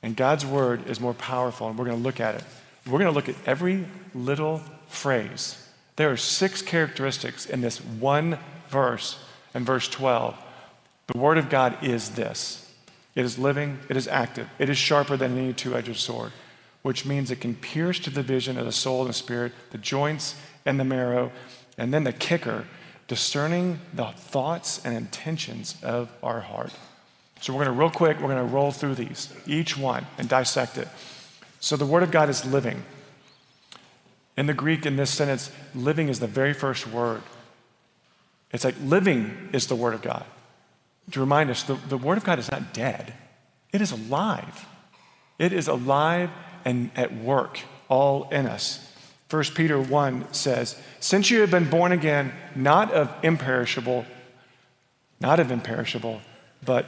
And 0.02 0.16
God's 0.16 0.46
Word 0.46 0.88
is 0.88 1.00
more 1.00 1.14
powerful, 1.14 1.68
and 1.68 1.78
we're 1.78 1.84
going 1.86 1.96
to 1.96 2.02
look 2.02 2.20
at 2.20 2.34
it. 2.34 2.44
We're 2.86 2.98
going 2.98 3.12
to 3.12 3.14
look 3.14 3.28
at 3.28 3.36
every 3.46 3.86
little 4.14 4.62
phrase. 4.88 5.62
There 5.96 6.10
are 6.10 6.16
six 6.16 6.62
characteristics 6.62 7.46
in 7.46 7.60
this 7.60 7.78
one 7.78 8.38
verse 8.68 9.18
in 9.54 9.64
verse 9.64 9.88
12. 9.88 10.36
The 11.08 11.18
Word 11.18 11.38
of 11.38 11.50
God 11.50 11.82
is 11.82 12.10
this 12.10 12.72
it 13.14 13.24
is 13.24 13.38
living, 13.38 13.78
it 13.88 13.96
is 13.96 14.06
active, 14.06 14.48
it 14.58 14.70
is 14.70 14.78
sharper 14.78 15.16
than 15.16 15.36
any 15.36 15.52
two 15.52 15.76
edged 15.76 15.96
sword, 15.96 16.32
which 16.82 17.04
means 17.04 17.30
it 17.30 17.40
can 17.40 17.54
pierce 17.54 17.98
to 18.00 18.10
the 18.10 18.22
vision 18.22 18.58
of 18.58 18.64
the 18.64 18.72
soul 18.72 19.00
and 19.00 19.10
the 19.10 19.14
spirit, 19.14 19.52
the 19.70 19.78
joints 19.78 20.34
and 20.64 20.80
the 20.80 20.84
marrow, 20.84 21.30
and 21.76 21.92
then 21.92 22.04
the 22.04 22.12
kicker, 22.12 22.64
discerning 23.08 23.80
the 23.92 24.06
thoughts 24.06 24.84
and 24.84 24.96
intentions 24.96 25.76
of 25.82 26.10
our 26.22 26.40
heart. 26.40 26.72
So 27.40 27.52
we're 27.52 27.64
going 27.64 27.74
to, 27.74 27.80
real 27.80 27.90
quick, 27.90 28.18
we're 28.20 28.34
going 28.34 28.46
to 28.46 28.54
roll 28.54 28.70
through 28.70 28.94
these, 28.96 29.32
each 29.46 29.76
one, 29.76 30.06
and 30.18 30.28
dissect 30.28 30.78
it. 30.78 30.88
So 31.58 31.76
the 31.76 31.86
Word 31.86 32.02
of 32.02 32.10
God 32.10 32.28
is 32.28 32.44
living. 32.44 32.82
In 34.36 34.46
the 34.46 34.54
Greek, 34.54 34.86
in 34.86 34.96
this 34.96 35.10
sentence, 35.10 35.50
living 35.74 36.08
is 36.08 36.20
the 36.20 36.26
very 36.26 36.52
first 36.52 36.86
word. 36.86 37.22
It's 38.52 38.64
like 38.64 38.74
living 38.82 39.50
is 39.52 39.66
the 39.66 39.76
Word 39.76 39.94
of 39.94 40.02
God. 40.02 40.24
To 41.12 41.20
remind 41.20 41.50
us, 41.50 41.62
the, 41.62 41.74
the 41.74 41.98
Word 41.98 42.18
of 42.18 42.24
God 42.24 42.38
is 42.38 42.50
not 42.50 42.72
dead, 42.72 43.14
it 43.72 43.80
is 43.80 43.92
alive. 43.92 44.66
It 45.38 45.54
is 45.54 45.68
alive 45.68 46.28
and 46.64 46.90
at 46.96 47.14
work, 47.14 47.60
all 47.88 48.28
in 48.30 48.46
us. 48.46 48.86
1 49.30 49.44
Peter 49.54 49.80
1 49.80 50.32
says, 50.32 50.76
Since 50.98 51.30
you 51.30 51.40
have 51.40 51.50
been 51.50 51.70
born 51.70 51.92
again, 51.92 52.32
not 52.56 52.92
of 52.92 53.14
imperishable, 53.22 54.04
not 55.20 55.38
of 55.38 55.50
imperishable, 55.50 56.20
but 56.64 56.86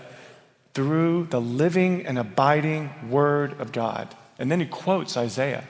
through 0.74 1.26
the 1.30 1.40
living 1.40 2.04
and 2.06 2.18
abiding 2.18 2.90
Word 3.08 3.60
of 3.60 3.72
God. 3.72 4.14
And 4.38 4.50
then 4.50 4.58
he 4.58 4.66
quotes 4.66 5.16
Isaiah, 5.16 5.64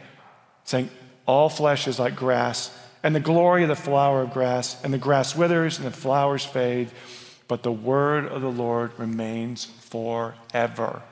saying, 0.65 0.91
All 1.27 1.49
flesh 1.49 1.87
is 1.87 1.99
like 1.99 2.17
grass, 2.17 2.77
and 3.03 3.15
the 3.15 3.21
glory 3.21 3.63
of 3.65 3.69
the 3.69 3.77
flower 3.77 4.23
of 4.23 4.33
grass, 4.33 4.83
and 4.83 4.95
the 4.95 4.99
grass 4.99 5.37
withers 5.37 5.79
and 5.79 5.87
the 5.87 5.91
flowers 5.91 6.45
fade, 6.45 6.91
but 7.49 7.63
the 7.63 7.73
word 7.73 8.27
of 8.27 8.41
the 8.41 8.51
Lord 8.51 8.99
remains 8.99 9.65
forever. 9.65 11.03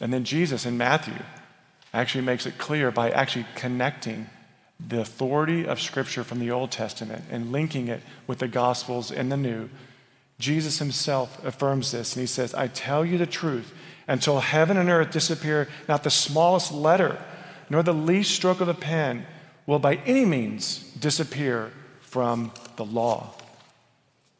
And 0.00 0.12
then 0.12 0.24
Jesus 0.24 0.64
in 0.64 0.78
Matthew 0.78 1.18
actually 1.92 2.24
makes 2.24 2.46
it 2.46 2.58
clear 2.58 2.90
by 2.90 3.10
actually 3.10 3.46
connecting 3.54 4.28
the 4.88 5.00
authority 5.00 5.66
of 5.66 5.80
Scripture 5.80 6.24
from 6.24 6.38
the 6.38 6.50
Old 6.50 6.70
Testament 6.70 7.24
and 7.30 7.52
linking 7.52 7.88
it 7.88 8.02
with 8.26 8.38
the 8.38 8.48
Gospels 8.48 9.10
in 9.10 9.28
the 9.28 9.36
New. 9.36 9.68
Jesus 10.38 10.78
himself 10.78 11.44
affirms 11.44 11.92
this, 11.92 12.16
and 12.16 12.22
he 12.22 12.26
says, 12.26 12.54
I 12.54 12.68
tell 12.68 13.04
you 13.04 13.18
the 13.18 13.26
truth, 13.26 13.74
until 14.08 14.40
heaven 14.40 14.78
and 14.78 14.88
earth 14.88 15.10
disappear, 15.10 15.68
not 15.86 16.02
the 16.02 16.10
smallest 16.10 16.72
letter, 16.72 17.22
nor 17.68 17.82
the 17.82 17.92
least 17.92 18.34
stroke 18.34 18.60
of 18.60 18.68
a 18.68 18.74
pen 18.74 19.26
will 19.66 19.78
by 19.78 19.96
any 20.06 20.24
means 20.24 20.78
disappear 20.98 21.70
from 22.00 22.52
the 22.76 22.84
law. 22.84 23.34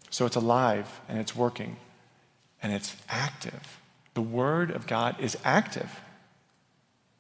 So 0.09 0.27
it's 0.27 0.37
alive 0.37 1.01
and 1.09 1.19
it's 1.19 1.37
working 1.37 1.77
and 2.63 2.73
it's 2.73 2.97
active. 3.09 3.80
The 4.15 4.23
Word 4.23 4.71
of 4.71 4.87
God 4.87 5.17
is 5.21 5.37
active. 5.45 6.01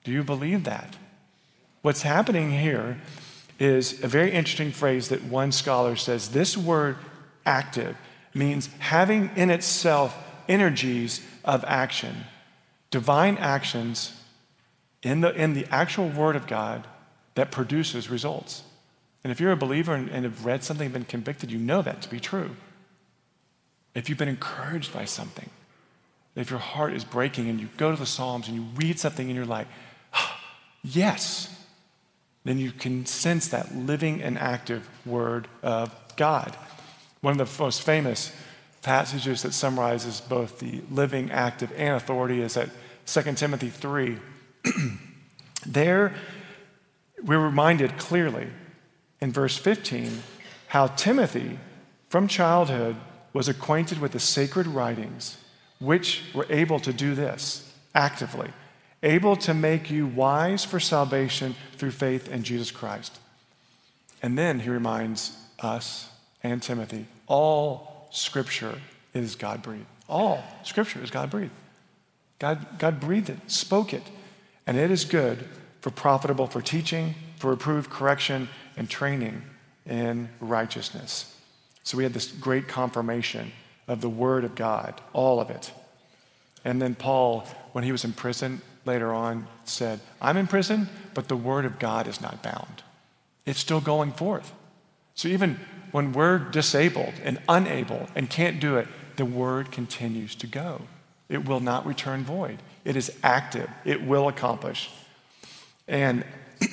Do 0.04 0.12
you 0.12 0.22
believe 0.22 0.64
that? 0.64 0.96
What's 1.82 2.02
happening 2.02 2.50
here 2.50 3.00
is 3.58 4.02
a 4.02 4.08
very 4.08 4.32
interesting 4.32 4.72
phrase 4.72 5.08
that 5.10 5.22
one 5.24 5.52
scholar 5.52 5.94
says 5.96 6.30
this 6.30 6.56
word 6.56 6.96
active 7.44 7.96
means 8.34 8.68
having 8.78 9.30
in 9.36 9.50
itself 9.50 10.16
energies 10.48 11.24
of 11.44 11.64
action, 11.66 12.24
divine 12.90 13.36
actions 13.38 14.14
in 15.02 15.20
the, 15.20 15.34
in 15.34 15.54
the 15.54 15.66
actual 15.70 16.08
Word 16.08 16.36
of 16.36 16.46
God 16.46 16.86
that 17.34 17.50
produces 17.50 18.10
results. 18.10 18.62
And 19.22 19.30
if 19.30 19.40
you're 19.40 19.52
a 19.52 19.56
believer 19.56 19.94
and, 19.94 20.08
and 20.08 20.24
have 20.24 20.44
read 20.44 20.64
something 20.64 20.86
and 20.86 20.92
been 20.92 21.04
convicted, 21.04 21.50
you 21.50 21.58
know 21.58 21.82
that 21.82 22.02
to 22.02 22.10
be 22.10 22.20
true. 22.20 22.56
If 23.94 24.08
you've 24.08 24.18
been 24.18 24.28
encouraged 24.28 24.92
by 24.92 25.04
something, 25.04 25.50
if 26.34 26.50
your 26.50 26.58
heart 26.58 26.92
is 26.92 27.04
breaking 27.04 27.48
and 27.48 27.60
you 27.60 27.68
go 27.76 27.90
to 27.90 27.96
the 27.96 28.06
Psalms 28.06 28.48
and 28.48 28.56
you 28.56 28.66
read 28.76 28.98
something 28.98 29.26
and 29.26 29.36
you're 29.36 29.44
like, 29.44 29.66
yes, 30.82 31.48
then 32.44 32.58
you 32.58 32.72
can 32.72 33.04
sense 33.06 33.48
that 33.48 33.74
living 33.74 34.22
and 34.22 34.38
active 34.38 34.88
Word 35.04 35.48
of 35.62 35.94
God. 36.16 36.56
One 37.20 37.38
of 37.38 37.56
the 37.56 37.62
most 37.62 37.82
famous 37.82 38.32
passages 38.82 39.42
that 39.42 39.52
summarizes 39.52 40.20
both 40.20 40.58
the 40.58 40.82
living, 40.90 41.30
active, 41.30 41.72
and 41.76 41.96
authority 41.96 42.40
is 42.40 42.56
at 42.56 42.70
2 43.06 43.34
Timothy 43.34 43.68
3. 43.68 44.18
there, 45.66 46.14
we're 47.22 47.38
reminded 47.38 47.98
clearly 47.98 48.48
in 49.20 49.32
verse 49.32 49.56
15 49.58 50.22
how 50.68 50.86
Timothy, 50.86 51.58
from 52.08 52.28
childhood, 52.28 52.96
was 53.32 53.48
acquainted 53.48 54.00
with 54.00 54.12
the 54.12 54.20
sacred 54.20 54.66
writings, 54.66 55.36
which 55.80 56.22
were 56.34 56.46
able 56.48 56.78
to 56.78 56.92
do 56.92 57.14
this 57.14 57.72
actively, 57.94 58.50
able 59.02 59.34
to 59.34 59.52
make 59.52 59.90
you 59.90 60.06
wise 60.06 60.64
for 60.64 60.78
salvation 60.78 61.56
through 61.76 61.90
faith 61.90 62.28
in 62.28 62.44
Jesus 62.44 62.70
Christ. 62.70 63.18
And 64.22 64.38
then 64.38 64.60
he 64.60 64.70
reminds 64.70 65.36
us 65.58 66.08
and 66.42 66.62
Timothy 66.62 67.06
all 67.26 68.08
scripture 68.10 68.80
is 69.14 69.34
God 69.34 69.62
breathed. 69.62 69.86
All 70.08 70.42
scripture 70.64 71.02
is 71.02 71.10
God 71.10 71.30
breathed. 71.30 71.52
God, 72.38 72.78
God 72.78 73.00
breathed 73.00 73.30
it, 73.30 73.38
spoke 73.48 73.92
it, 73.92 74.02
and 74.66 74.76
it 74.76 74.90
is 74.90 75.04
good 75.04 75.46
for 75.80 75.90
profitable 75.90 76.46
for 76.46 76.60
teaching, 76.60 77.14
for 77.36 77.50
reproof, 77.50 77.88
correction, 77.88 78.48
and 78.76 78.88
training 78.88 79.42
in 79.86 80.28
righteousness. 80.40 81.36
So 81.84 81.96
we 81.96 82.02
had 82.04 82.12
this 82.12 82.26
great 82.26 82.66
confirmation 82.66 83.52
of 83.88 84.00
the 84.00 84.08
Word 84.08 84.44
of 84.44 84.54
God, 84.54 85.00
all 85.12 85.40
of 85.40 85.50
it. 85.50 85.72
And 86.64 86.80
then 86.80 86.94
Paul, 86.94 87.46
when 87.72 87.84
he 87.84 87.92
was 87.92 88.04
in 88.04 88.12
prison 88.12 88.60
later 88.84 89.12
on, 89.12 89.46
said, 89.64 90.00
I'm 90.20 90.36
in 90.36 90.46
prison, 90.46 90.88
but 91.14 91.28
the 91.28 91.36
Word 91.36 91.64
of 91.64 91.78
God 91.78 92.06
is 92.06 92.20
not 92.20 92.42
bound. 92.42 92.82
It's 93.46 93.58
still 93.58 93.80
going 93.80 94.12
forth. 94.12 94.52
So 95.14 95.28
even 95.28 95.58
when 95.92 96.12
we're 96.12 96.38
disabled 96.38 97.14
and 97.24 97.38
unable 97.48 98.08
and 98.14 98.28
can't 98.28 98.60
do 98.60 98.76
it, 98.76 98.88
the 99.16 99.24
Word 99.24 99.72
continues 99.72 100.34
to 100.36 100.46
go. 100.46 100.82
It 101.28 101.48
will 101.48 101.60
not 101.60 101.86
return 101.86 102.24
void. 102.24 102.58
It 102.84 102.96
is 102.96 103.16
active, 103.22 103.70
it 103.84 104.02
will 104.02 104.28
accomplish. 104.28 104.90
And 105.86 106.24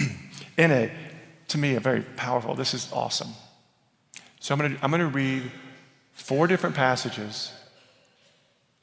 in 0.57 0.71
a, 0.71 0.91
to 1.49 1.57
me, 1.57 1.75
a 1.75 1.79
very 1.79 2.01
powerful, 2.01 2.55
this 2.55 2.73
is 2.73 2.91
awesome. 2.91 3.29
So 4.39 4.53
I'm 4.53 4.59
going 4.59 4.75
to 4.75 4.83
I'm 4.83 4.91
going 4.91 5.01
to 5.01 5.07
read 5.07 5.51
four 6.17 6.47
different 6.47 6.75
passages 6.75 7.53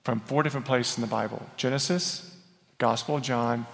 from 0.05 0.21
four 0.21 0.43
different 0.43 0.65
places 0.65 0.97
in 0.97 1.03
the 1.03 1.09
Bible 1.09 1.45
Genesis, 1.57 2.35
Gospel 2.79 3.17
of 3.17 3.23
John, 3.23 3.67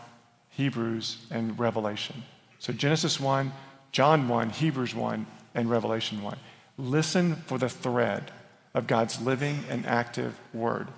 Hebrews, 0.48 1.18
and 1.30 1.58
Revelation. 1.58 2.24
So 2.58 2.72
Genesis 2.72 3.20
1, 3.20 3.52
John 3.92 4.28
1, 4.28 4.50
Hebrews 4.50 4.94
1, 4.94 5.26
and 5.54 5.70
Revelation 5.70 6.22
1. 6.22 6.36
Listen 6.78 7.36
for 7.46 7.58
the 7.58 7.68
thread 7.68 8.32
of 8.74 8.86
God's 8.86 9.20
living 9.20 9.64
and 9.68 9.86
active 9.86 10.38
word. 10.52 10.88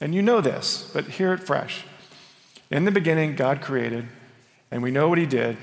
And 0.00 0.14
you 0.14 0.22
know 0.22 0.40
this, 0.40 0.90
but 0.92 1.06
hear 1.06 1.32
it 1.32 1.40
fresh. 1.40 1.84
In 2.70 2.84
the 2.84 2.90
beginning, 2.90 3.34
God 3.34 3.60
created, 3.60 4.06
and 4.70 4.82
we 4.82 4.90
know 4.90 5.08
what 5.08 5.18
He 5.18 5.26
did. 5.26 5.56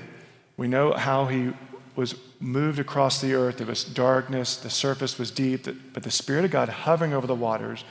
We 0.56 0.68
know 0.68 0.92
how 0.92 1.26
He 1.26 1.52
was 1.98 2.14
moved 2.38 2.78
across 2.78 3.20
the 3.20 3.34
earth. 3.34 3.56
There 3.56 3.66
was 3.66 3.82
darkness, 3.82 4.56
the 4.56 4.70
surface 4.70 5.18
was 5.18 5.32
deep, 5.32 5.66
but 5.92 6.04
the 6.04 6.12
Spirit 6.12 6.44
of 6.44 6.52
God 6.52 6.68
hovering 6.68 7.12
over 7.12 7.26
the 7.26 7.34
waters. 7.34 7.82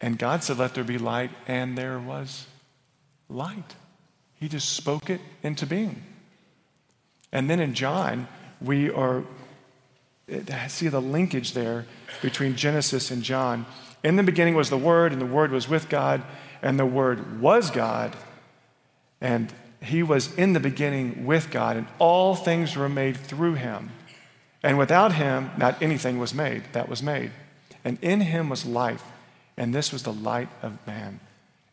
And 0.00 0.18
God 0.18 0.42
said, 0.42 0.56
Let 0.56 0.72
there 0.72 0.84
be 0.84 0.96
light, 0.96 1.30
and 1.46 1.76
there 1.76 1.98
was 1.98 2.46
light. 3.28 3.74
He 4.36 4.48
just 4.48 4.70
spoke 4.70 5.10
it 5.10 5.20
into 5.42 5.66
being. 5.66 6.02
And 7.30 7.50
then 7.50 7.60
in 7.60 7.74
John, 7.74 8.26
we 8.58 8.90
are 8.90 9.22
see 10.68 10.88
the 10.88 11.02
linkage 11.02 11.52
there 11.52 11.84
between 12.22 12.56
Genesis 12.56 13.10
and 13.10 13.22
John. 13.22 13.66
In 14.02 14.16
the 14.16 14.22
beginning 14.22 14.54
was 14.54 14.70
the 14.70 14.78
Word, 14.78 15.12
and 15.12 15.20
the 15.20 15.26
Word 15.26 15.50
was 15.50 15.68
with 15.68 15.90
God, 15.90 16.22
and 16.62 16.78
the 16.78 16.86
Word 16.86 17.38
was 17.38 17.70
God. 17.70 18.16
And 19.20 19.52
he 19.82 20.02
was 20.02 20.34
in 20.36 20.52
the 20.52 20.60
beginning 20.60 21.26
with 21.26 21.50
God, 21.50 21.76
and 21.76 21.86
all 21.98 22.34
things 22.34 22.76
were 22.76 22.88
made 22.88 23.16
through 23.16 23.54
him. 23.54 23.90
And 24.62 24.78
without 24.78 25.14
him, 25.14 25.50
not 25.56 25.82
anything 25.82 26.18
was 26.18 26.32
made 26.32 26.62
that 26.72 26.88
was 26.88 27.02
made. 27.02 27.32
And 27.84 27.98
in 28.00 28.20
him 28.20 28.48
was 28.48 28.64
life, 28.64 29.04
and 29.56 29.74
this 29.74 29.92
was 29.92 30.04
the 30.04 30.12
light 30.12 30.48
of 30.62 30.84
man. 30.86 31.20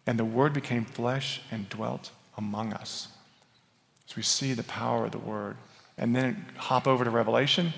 And 0.08 0.18
the 0.18 0.26
Word 0.26 0.54
became 0.54 0.86
flesh 0.86 1.42
and 1.52 1.70
dwelt 1.70 2.12
among 2.38 2.74
us. 2.74 3.10
So 4.08 4.16
we 4.18 4.24
see 4.24 4.54
the 4.54 4.64
power 4.64 5.06
of 5.06 5.12
the 5.12 5.20
Word. 5.20 5.58
And 5.98 6.16
then 6.16 6.46
hop 6.56 6.88
over 6.88 7.04
to 7.04 7.10
Revelation, 7.10 7.74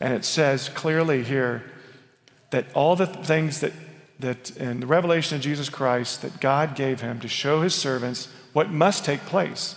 and 0.00 0.12
it 0.12 0.24
says 0.24 0.68
clearly 0.68 1.22
here 1.22 1.64
that 2.50 2.66
all 2.74 2.96
the 2.96 3.06
things 3.06 3.60
that, 3.60 3.72
that 4.20 4.56
in 4.56 4.80
the 4.80 4.86
revelation 4.86 5.36
of 5.36 5.42
Jesus 5.42 5.68
Christ 5.68 6.22
that 6.22 6.40
God 6.40 6.74
gave 6.74 7.00
him 7.00 7.18
to 7.20 7.28
show 7.28 7.62
his 7.62 7.74
servants 7.74 8.28
what 8.56 8.70
must 8.70 9.04
take 9.04 9.20
place. 9.26 9.74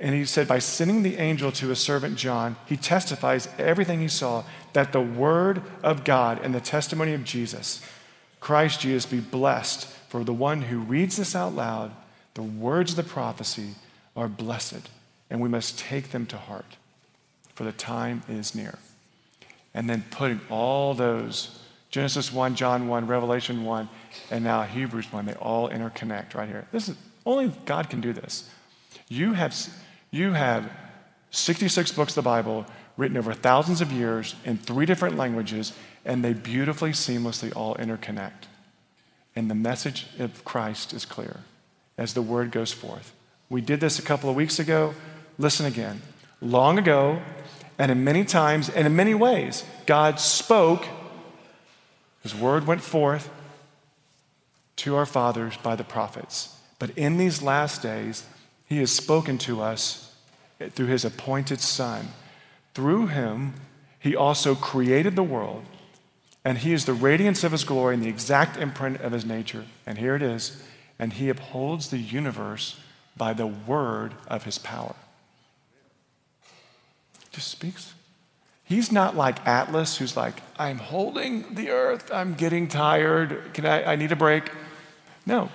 And 0.00 0.12
he 0.12 0.24
said, 0.24 0.48
by 0.48 0.58
sending 0.58 1.04
the 1.04 1.18
angel 1.18 1.52
to 1.52 1.68
his 1.68 1.78
servant 1.78 2.16
John, 2.16 2.56
he 2.66 2.76
testifies 2.76 3.46
everything 3.56 4.00
he 4.00 4.08
saw 4.08 4.42
that 4.72 4.90
the 4.90 5.00
word 5.00 5.62
of 5.84 6.02
God 6.02 6.40
and 6.42 6.52
the 6.52 6.60
testimony 6.60 7.14
of 7.14 7.22
Jesus, 7.22 7.80
Christ 8.40 8.80
Jesus, 8.80 9.06
be 9.06 9.20
blessed 9.20 9.86
for 10.08 10.24
the 10.24 10.32
one 10.32 10.62
who 10.62 10.80
reads 10.80 11.16
this 11.16 11.36
out 11.36 11.54
loud. 11.54 11.92
The 12.34 12.42
words 12.42 12.90
of 12.90 12.96
the 12.96 13.04
prophecy 13.04 13.76
are 14.16 14.26
blessed, 14.26 14.88
and 15.30 15.40
we 15.40 15.48
must 15.48 15.78
take 15.78 16.10
them 16.10 16.26
to 16.26 16.36
heart, 16.36 16.76
for 17.54 17.62
the 17.62 17.70
time 17.70 18.24
is 18.28 18.52
near. 18.52 18.80
And 19.74 19.88
then 19.88 20.02
putting 20.10 20.40
all 20.50 20.92
those 20.92 21.56
Genesis 21.90 22.32
1, 22.32 22.56
John 22.56 22.88
1, 22.88 23.06
Revelation 23.06 23.64
1, 23.64 23.88
and 24.32 24.42
now 24.42 24.62
Hebrews 24.62 25.12
1, 25.12 25.26
they 25.26 25.34
all 25.34 25.68
interconnect 25.70 26.34
right 26.34 26.48
here. 26.48 26.66
This 26.72 26.88
is 26.88 26.96
only 27.28 27.52
God 27.66 27.90
can 27.90 28.00
do 28.00 28.12
this. 28.12 28.48
You 29.08 29.34
have, 29.34 29.54
you 30.10 30.32
have 30.32 30.70
66 31.30 31.92
books 31.92 32.12
of 32.12 32.16
the 32.16 32.22
Bible 32.22 32.64
written 32.96 33.16
over 33.16 33.32
thousands 33.32 33.80
of 33.80 33.92
years 33.92 34.34
in 34.44 34.56
three 34.56 34.86
different 34.86 35.16
languages, 35.16 35.72
and 36.04 36.24
they 36.24 36.32
beautifully, 36.32 36.90
seamlessly 36.90 37.54
all 37.54 37.74
interconnect. 37.76 38.48
And 39.36 39.50
the 39.50 39.54
message 39.54 40.06
of 40.18 40.44
Christ 40.44 40.92
is 40.92 41.04
clear 41.04 41.40
as 41.96 42.14
the 42.14 42.22
word 42.22 42.50
goes 42.50 42.72
forth. 42.72 43.12
We 43.50 43.60
did 43.60 43.80
this 43.80 43.98
a 43.98 44.02
couple 44.02 44.30
of 44.30 44.34
weeks 44.34 44.58
ago. 44.58 44.94
Listen 45.38 45.66
again. 45.66 46.00
Long 46.40 46.78
ago, 46.78 47.20
and 47.78 47.92
in 47.92 48.04
many 48.04 48.24
times, 48.24 48.68
and 48.68 48.86
in 48.86 48.96
many 48.96 49.14
ways, 49.14 49.64
God 49.86 50.18
spoke, 50.18 50.86
His 52.22 52.34
word 52.34 52.66
went 52.66 52.80
forth 52.80 53.30
to 54.76 54.96
our 54.96 55.06
fathers 55.06 55.56
by 55.62 55.76
the 55.76 55.84
prophets. 55.84 56.57
But 56.78 56.90
in 56.90 57.16
these 57.16 57.42
last 57.42 57.82
days, 57.82 58.24
he 58.66 58.78
has 58.78 58.92
spoken 58.92 59.38
to 59.38 59.60
us 59.60 60.14
through 60.70 60.86
his 60.86 61.04
appointed 61.04 61.60
Son. 61.60 62.08
Through 62.74 63.08
him, 63.08 63.54
he 63.98 64.14
also 64.14 64.54
created 64.54 65.16
the 65.16 65.22
world, 65.22 65.64
and 66.44 66.58
he 66.58 66.72
is 66.72 66.84
the 66.84 66.92
radiance 66.92 67.42
of 67.42 67.52
his 67.52 67.64
glory 67.64 67.94
and 67.94 68.02
the 68.02 68.08
exact 68.08 68.56
imprint 68.56 69.00
of 69.00 69.12
his 69.12 69.24
nature. 69.24 69.64
And 69.86 69.98
here 69.98 70.14
it 70.14 70.22
is 70.22 70.62
and 70.98 71.12
he 71.14 71.28
upholds 71.28 71.90
the 71.90 71.98
universe 71.98 72.78
by 73.16 73.32
the 73.32 73.46
word 73.46 74.14
of 74.26 74.44
his 74.44 74.58
power. 74.58 74.94
Just 77.30 77.48
speaks. 77.48 77.94
He's 78.64 78.92
not 78.92 79.16
like 79.16 79.46
Atlas, 79.46 79.96
who's 79.96 80.16
like, 80.16 80.42
I'm 80.58 80.78
holding 80.78 81.54
the 81.54 81.70
earth, 81.70 82.10
I'm 82.12 82.34
getting 82.34 82.68
tired, 82.68 83.54
Can 83.54 83.64
I, 83.64 83.92
I 83.92 83.96
need 83.96 84.12
a 84.12 84.16
break. 84.16 84.50
No, 85.24 85.50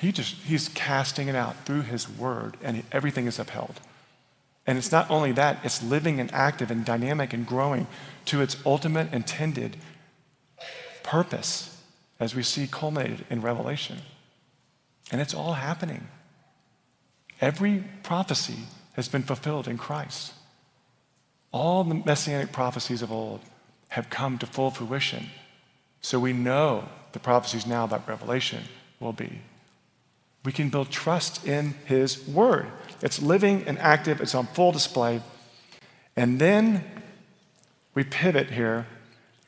he 0.00 0.12
just, 0.12 0.34
he's 0.42 0.68
casting 0.68 1.28
it 1.28 1.34
out 1.34 1.64
through 1.64 1.82
his 1.82 2.08
word, 2.08 2.56
and 2.62 2.82
everything 2.92 3.26
is 3.26 3.38
upheld. 3.38 3.80
And 4.66 4.76
it's 4.76 4.92
not 4.92 5.10
only 5.10 5.32
that, 5.32 5.58
it's 5.64 5.82
living 5.82 6.20
and 6.20 6.32
active 6.34 6.70
and 6.70 6.84
dynamic 6.84 7.32
and 7.32 7.46
growing 7.46 7.86
to 8.26 8.42
its 8.42 8.56
ultimate 8.66 9.12
intended 9.12 9.76
purpose, 11.02 11.80
as 12.18 12.34
we 12.34 12.42
see 12.42 12.66
culminated 12.66 13.24
in 13.30 13.40
Revelation. 13.40 13.98
And 15.12 15.20
it's 15.20 15.34
all 15.34 15.54
happening. 15.54 16.08
Every 17.40 17.84
prophecy 18.02 18.64
has 18.94 19.08
been 19.08 19.22
fulfilled 19.22 19.68
in 19.68 19.78
Christ. 19.78 20.34
All 21.52 21.84
the 21.84 21.94
messianic 21.94 22.52
prophecies 22.52 23.02
of 23.02 23.12
old 23.12 23.40
have 23.90 24.10
come 24.10 24.36
to 24.38 24.46
full 24.46 24.70
fruition. 24.70 25.28
So 26.00 26.18
we 26.18 26.32
know 26.32 26.88
the 27.12 27.18
prophecies 27.18 27.66
now 27.66 27.84
about 27.84 28.08
Revelation 28.08 28.64
will 29.00 29.12
be 29.12 29.40
we 30.46 30.52
can 30.52 30.68
build 30.68 30.90
trust 30.90 31.44
in 31.44 31.74
His 31.86 32.26
Word. 32.28 32.66
It's 33.02 33.20
living 33.20 33.64
and 33.66 33.78
active, 33.80 34.20
it's 34.20 34.34
on 34.34 34.46
full 34.46 34.70
display. 34.70 35.20
And 36.16 36.38
then 36.38 36.84
we 37.94 38.04
pivot 38.04 38.50
here, 38.50 38.86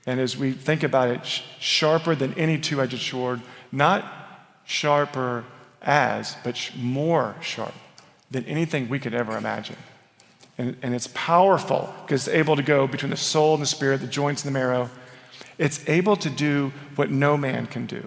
and 0.07 0.19
as 0.19 0.37
we 0.37 0.51
think 0.53 0.83
about 0.83 1.09
it, 1.09 1.25
sharper 1.25 2.17
than 2.17 2.35
any 2.35 2.59
two 2.59 2.83
edged 2.83 3.01
sword, 3.01 3.41
not 3.71 4.05
sharper 4.65 5.45
as, 5.81 6.37
but 6.43 6.73
more 6.77 7.37
sharp 7.41 7.75
than 8.31 8.45
anything 8.47 8.89
we 8.89 8.99
could 8.99 9.15
ever 9.15 9.39
imagine. 9.39 9.77
And, 10.59 10.77
and 10.83 10.97
it's 10.97 11.09
powerful 11.15 11.95
because 12.03 12.27
it's 12.27 12.37
able 12.37 12.57
to 12.57 12.63
go 12.63 12.89
between 12.89 13.11
the 13.11 13.17
soul 13.17 13.55
and 13.55 13.63
the 13.63 13.67
spirit, 13.67 14.01
the 14.01 14.09
joints 14.09 14.45
and 14.45 14.53
the 14.53 14.59
marrow. 14.59 14.91
It's 15.59 15.89
able 15.89 16.17
to 16.17 16.29
do 16.29 16.73
what 16.97 17.09
no 17.09 17.37
man 17.37 17.69
can 17.69 17.87
do. 17.87 18.05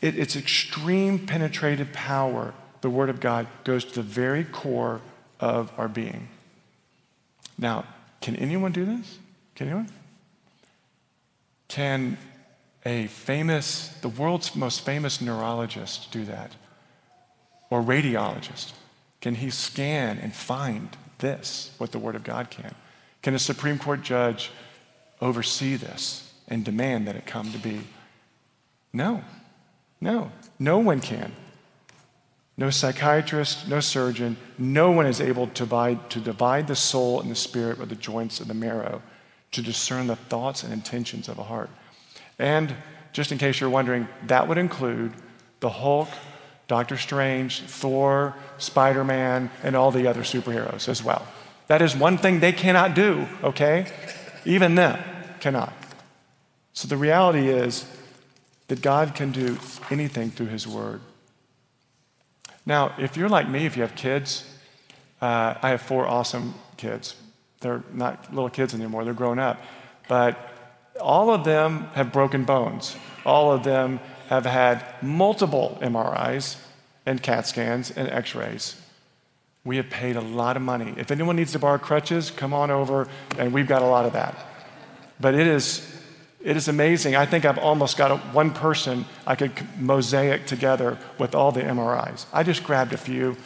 It, 0.00 0.18
its 0.18 0.36
extreme 0.36 1.26
penetrative 1.26 1.92
power, 1.92 2.54
the 2.80 2.90
Word 2.90 3.10
of 3.10 3.20
God, 3.20 3.46
goes 3.64 3.84
to 3.84 3.94
the 3.94 4.02
very 4.02 4.44
core 4.44 5.00
of 5.38 5.72
our 5.76 5.88
being. 5.88 6.28
Now, 7.58 7.84
can 8.20 8.36
anyone 8.36 8.72
do 8.72 8.84
this? 8.84 9.18
Can 9.54 9.68
anyone? 9.68 9.88
Can 11.68 12.16
a 12.84 13.06
famous, 13.08 13.88
the 14.00 14.08
world's 14.08 14.56
most 14.56 14.80
famous 14.84 15.20
neurologist 15.20 16.10
do 16.10 16.24
that? 16.24 16.52
Or 17.68 17.82
radiologist? 17.82 18.72
Can 19.20 19.34
he 19.34 19.50
scan 19.50 20.18
and 20.18 20.34
find 20.34 20.96
this, 21.18 21.72
what 21.78 21.92
the 21.92 21.98
Word 21.98 22.16
of 22.16 22.24
God 22.24 22.50
can? 22.50 22.74
Can 23.22 23.34
a 23.34 23.38
Supreme 23.38 23.78
Court 23.78 24.02
judge 24.02 24.50
oversee 25.20 25.76
this 25.76 26.32
and 26.48 26.64
demand 26.64 27.06
that 27.06 27.16
it 27.16 27.26
come 27.26 27.52
to 27.52 27.58
be? 27.58 27.82
No. 28.92 29.22
No, 30.00 30.32
no 30.58 30.78
one 30.78 31.00
can. 31.00 31.32
No 32.56 32.70
psychiatrist, 32.70 33.68
no 33.68 33.80
surgeon, 33.80 34.36
no 34.58 34.90
one 34.90 35.06
is 35.06 35.20
able 35.20 35.46
to 35.46 35.54
divide, 35.54 36.10
to 36.10 36.20
divide 36.20 36.66
the 36.66 36.76
soul 36.76 37.20
and 37.20 37.30
the 37.30 37.34
spirit 37.34 37.78
or 37.78 37.86
the 37.86 37.94
joints 37.94 38.40
and 38.40 38.50
the 38.50 38.54
marrow 38.54 39.02
to 39.52 39.62
discern 39.62 40.06
the 40.06 40.16
thoughts 40.16 40.62
and 40.62 40.72
intentions 40.72 41.28
of 41.28 41.38
a 41.38 41.42
heart. 41.42 41.70
And 42.38 42.74
just 43.12 43.32
in 43.32 43.38
case 43.38 43.60
you're 43.60 43.70
wondering, 43.70 44.08
that 44.26 44.46
would 44.46 44.58
include 44.58 45.12
the 45.60 45.70
Hulk, 45.70 46.08
Doctor 46.68 46.96
Strange, 46.96 47.62
Thor, 47.62 48.34
Spider 48.58 49.04
Man, 49.04 49.50
and 49.62 49.74
all 49.74 49.90
the 49.90 50.06
other 50.06 50.22
superheroes 50.22 50.88
as 50.88 51.02
well. 51.02 51.26
That 51.66 51.82
is 51.82 51.96
one 51.96 52.18
thing 52.18 52.40
they 52.40 52.52
cannot 52.52 52.94
do, 52.94 53.26
okay? 53.42 53.86
Even 54.44 54.74
them 54.74 55.02
cannot. 55.40 55.72
So 56.72 56.88
the 56.88 56.96
reality 56.96 57.48
is, 57.48 57.84
that 58.70 58.82
God 58.82 59.16
can 59.16 59.32
do 59.32 59.58
anything 59.90 60.30
through 60.30 60.46
His 60.46 60.64
Word. 60.64 61.00
Now, 62.64 62.94
if 62.98 63.16
you're 63.16 63.28
like 63.28 63.48
me, 63.48 63.66
if 63.66 63.76
you 63.76 63.82
have 63.82 63.96
kids, 63.96 64.44
uh, 65.20 65.54
I 65.60 65.70
have 65.70 65.82
four 65.82 66.06
awesome 66.06 66.54
kids. 66.76 67.16
They're 67.58 67.82
not 67.92 68.32
little 68.32 68.48
kids 68.48 68.72
anymore, 68.72 69.04
they're 69.04 69.12
grown 69.12 69.40
up. 69.40 69.60
But 70.08 70.38
all 71.00 71.30
of 71.30 71.42
them 71.42 71.88
have 71.94 72.12
broken 72.12 72.44
bones. 72.44 72.94
All 73.26 73.50
of 73.50 73.64
them 73.64 73.98
have 74.28 74.46
had 74.46 74.84
multiple 75.02 75.76
MRIs 75.82 76.56
and 77.04 77.20
CAT 77.20 77.48
scans 77.48 77.90
and 77.90 78.08
x 78.08 78.36
rays. 78.36 78.76
We 79.64 79.78
have 79.78 79.90
paid 79.90 80.14
a 80.14 80.20
lot 80.20 80.56
of 80.56 80.62
money. 80.62 80.94
If 80.96 81.10
anyone 81.10 81.34
needs 81.34 81.50
to 81.52 81.58
borrow 81.58 81.78
crutches, 81.78 82.30
come 82.30 82.54
on 82.54 82.70
over, 82.70 83.08
and 83.36 83.52
we've 83.52 83.66
got 83.66 83.82
a 83.82 83.86
lot 83.86 84.06
of 84.06 84.12
that. 84.12 84.36
But 85.18 85.34
it 85.34 85.48
is 85.48 85.99
it 86.42 86.56
is 86.56 86.68
amazing. 86.68 87.16
I 87.16 87.26
think 87.26 87.44
I've 87.44 87.58
almost 87.58 87.96
got 87.96 88.10
a, 88.10 88.16
one 88.16 88.50
person 88.50 89.04
I 89.26 89.34
could 89.34 89.52
mosaic 89.78 90.46
together 90.46 90.98
with 91.18 91.34
all 91.34 91.52
the 91.52 91.60
MRIs. 91.60 92.26
I 92.32 92.42
just 92.42 92.64
grabbed 92.64 92.92
a 92.92 92.96
few. 92.96 93.36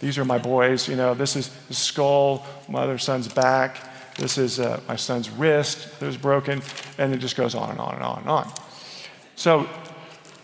These 0.00 0.16
are 0.18 0.24
my 0.24 0.38
boys. 0.38 0.88
You 0.88 0.96
know, 0.96 1.14
this 1.14 1.34
is 1.34 1.48
the 1.68 1.74
skull, 1.74 2.46
my 2.68 2.82
other 2.82 2.98
son's 2.98 3.28
back. 3.28 3.78
This 4.16 4.38
is 4.38 4.60
uh, 4.60 4.80
my 4.86 4.96
son's 4.96 5.28
wrist 5.28 5.98
that 5.98 6.06
was 6.06 6.16
broken, 6.16 6.62
and 6.98 7.12
it 7.12 7.18
just 7.18 7.36
goes 7.36 7.54
on 7.54 7.70
and 7.70 7.80
on 7.80 7.94
and 7.94 8.02
on 8.02 8.18
and 8.20 8.28
on. 8.28 8.52
So 9.34 9.68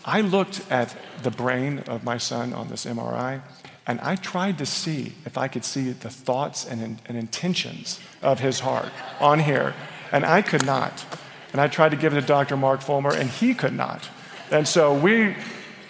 I 0.05 0.21
looked 0.21 0.69
at 0.69 0.95
the 1.23 1.31
brain 1.31 1.79
of 1.87 2.03
my 2.03 2.17
son 2.17 2.53
on 2.53 2.67
this 2.67 2.85
MRI, 2.85 3.41
and 3.87 3.99
I 4.01 4.15
tried 4.17 4.57
to 4.57 4.65
see 4.65 5.13
if 5.25 5.37
I 5.37 5.47
could 5.47 5.63
see 5.63 5.91
the 5.91 6.09
thoughts 6.09 6.65
and, 6.65 6.99
and 7.05 7.17
intentions 7.17 7.99
of 8.21 8.41
his 8.41 8.59
heart 8.59 8.91
on 9.19 9.39
here, 9.39 9.73
and 10.11 10.25
I 10.25 10.41
could 10.41 10.65
not. 10.65 11.05
And 11.53 11.61
I 11.61 11.67
tried 11.67 11.89
to 11.89 11.97
give 11.97 12.13
it 12.13 12.19
to 12.19 12.27
Dr. 12.27 12.57
Mark 12.57 12.81
Fulmer, 12.81 13.13
and 13.13 13.29
he 13.29 13.53
could 13.53 13.73
not. 13.73 14.09
And 14.51 14.67
so 14.67 14.93
we, 14.93 15.35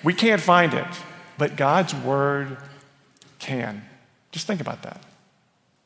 we 0.04 0.13
can't 0.13 0.41
find 0.41 0.73
it. 0.73 0.88
But 1.38 1.56
God's 1.56 1.95
word 1.95 2.58
can. 3.39 3.84
Just 4.32 4.45
think 4.45 4.62
about 4.62 4.84
that. 4.84 5.02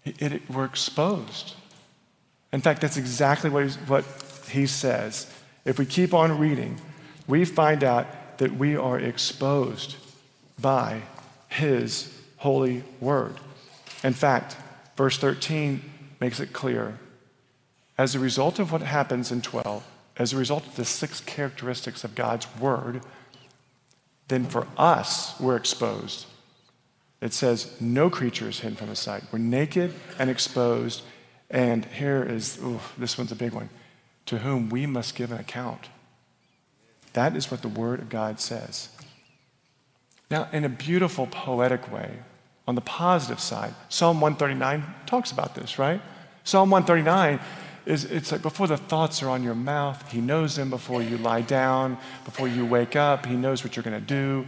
It, 0.03 0.21
it, 0.21 0.49
we're 0.49 0.65
exposed. 0.65 1.55
In 2.51 2.61
fact, 2.61 2.81
that's 2.81 2.97
exactly 2.97 3.49
what, 3.49 3.71
what 3.87 4.05
he 4.49 4.67
says. 4.67 5.31
If 5.63 5.77
we 5.77 5.85
keep 5.85 6.13
on 6.13 6.37
reading, 6.39 6.81
we 7.27 7.45
find 7.45 7.83
out 7.83 8.37
that 8.39 8.53
we 8.57 8.75
are 8.75 8.99
exposed 8.99 9.95
by 10.59 11.01
his 11.49 12.13
holy 12.37 12.83
word. 12.99 13.35
In 14.03 14.13
fact, 14.13 14.57
verse 14.95 15.17
13 15.17 15.81
makes 16.19 16.39
it 16.39 16.53
clear. 16.53 16.97
As 17.97 18.13
a 18.13 18.19
result 18.19 18.59
of 18.59 18.71
what 18.71 18.81
happens 18.81 19.31
in 19.31 19.41
12, 19.41 19.83
as 20.17 20.33
a 20.33 20.37
result 20.37 20.65
of 20.65 20.75
the 20.75 20.85
six 20.85 21.21
characteristics 21.21 22.03
of 22.03 22.15
God's 22.15 22.47
word, 22.59 23.01
then 24.27 24.45
for 24.45 24.67
us, 24.77 25.39
we're 25.39 25.55
exposed. 25.55 26.25
It 27.21 27.33
says, 27.33 27.79
No 27.79 28.09
creature 28.09 28.49
is 28.49 28.59
hidden 28.59 28.77
from 28.77 28.89
his 28.89 28.99
sight. 28.99 29.23
We're 29.31 29.39
naked 29.39 29.93
and 30.19 30.29
exposed. 30.29 31.01
And 31.49 31.85
here 31.85 32.23
is, 32.23 32.59
ooh, 32.61 32.79
this 32.97 33.17
one's 33.17 33.31
a 33.31 33.35
big 33.35 33.53
one, 33.53 33.69
to 34.25 34.39
whom 34.39 34.69
we 34.69 34.85
must 34.85 35.15
give 35.15 35.31
an 35.31 35.39
account. 35.39 35.89
That 37.13 37.35
is 37.35 37.49
what 37.49 37.61
the 37.61 37.69
Word 37.69 37.99
of 37.99 38.09
God 38.09 38.39
says. 38.39 38.89
Now, 40.29 40.49
in 40.51 40.65
a 40.65 40.69
beautiful, 40.69 41.25
poetic 41.25 41.91
way, 41.91 42.19
on 42.67 42.75
the 42.75 42.81
positive 42.81 43.39
side, 43.39 43.73
Psalm 43.87 44.19
139 44.19 44.83
talks 45.05 45.31
about 45.31 45.55
this, 45.55 45.79
right? 45.79 46.01
Psalm 46.43 46.69
139 46.69 47.39
is 47.87 48.03
it's 48.03 48.33
like 48.33 48.41
before 48.41 48.67
the 48.67 48.77
thoughts 48.77 49.23
are 49.23 49.29
on 49.29 49.43
your 49.43 49.55
mouth, 49.55 50.11
He 50.11 50.19
knows 50.19 50.55
them 50.55 50.69
before 50.69 51.01
you 51.01 51.17
lie 51.17 51.41
down, 51.41 51.97
before 52.25 52.47
you 52.47 52.65
wake 52.65 52.95
up, 52.95 53.25
He 53.25 53.35
knows 53.35 53.63
what 53.63 53.75
you're 53.75 53.83
going 53.83 53.99
to 53.99 54.05
do. 54.05 54.45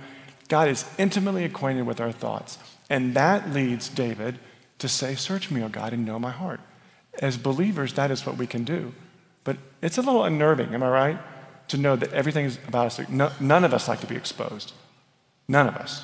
God 0.50 0.68
is 0.68 0.84
intimately 0.98 1.46
acquainted 1.46 1.84
with 1.84 2.02
our 2.02 2.12
thoughts. 2.12 2.58
And 2.90 3.14
that 3.16 3.52
leads 3.52 3.88
David 3.88 4.40
to 4.80 4.90
say, 4.90 5.16
Search 5.16 5.50
me, 5.50 5.64
O 5.64 5.70
God, 5.70 5.94
and 5.94 6.06
know 6.06 6.20
my 6.20 6.32
heart. 6.32 6.60
As 7.22 7.38
believers, 7.38 7.94
that 7.94 8.12
is 8.12 8.26
what 8.26 8.38
we 8.38 8.46
can 8.46 8.66
do. 8.66 8.94
But 9.46 9.58
it's 9.82 9.98
a 9.98 10.02
little 10.02 10.24
unnerving, 10.26 10.74
am 10.74 10.84
I 10.84 10.90
right? 10.90 11.20
To 11.70 11.78
know 11.78 11.96
that 11.96 12.12
everything 12.12 12.46
is 12.46 12.60
about 12.68 12.88
us. 12.88 13.10
No, 13.10 13.32
none 13.40 13.64
of 13.64 13.74
us 13.74 13.88
like 13.88 14.02
to 14.02 14.08
be 14.08 14.16
exposed. 14.16 14.74
None 15.48 15.68
of 15.68 15.76
us. 15.78 16.04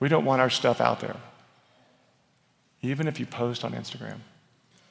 We 0.00 0.08
don't 0.08 0.24
want 0.24 0.40
our 0.40 0.50
stuff 0.50 0.80
out 0.80 1.00
there, 1.00 1.16
even 2.82 3.06
if 3.06 3.20
you 3.20 3.26
post 3.26 3.64
on 3.64 3.72
Instagram. 3.72 4.18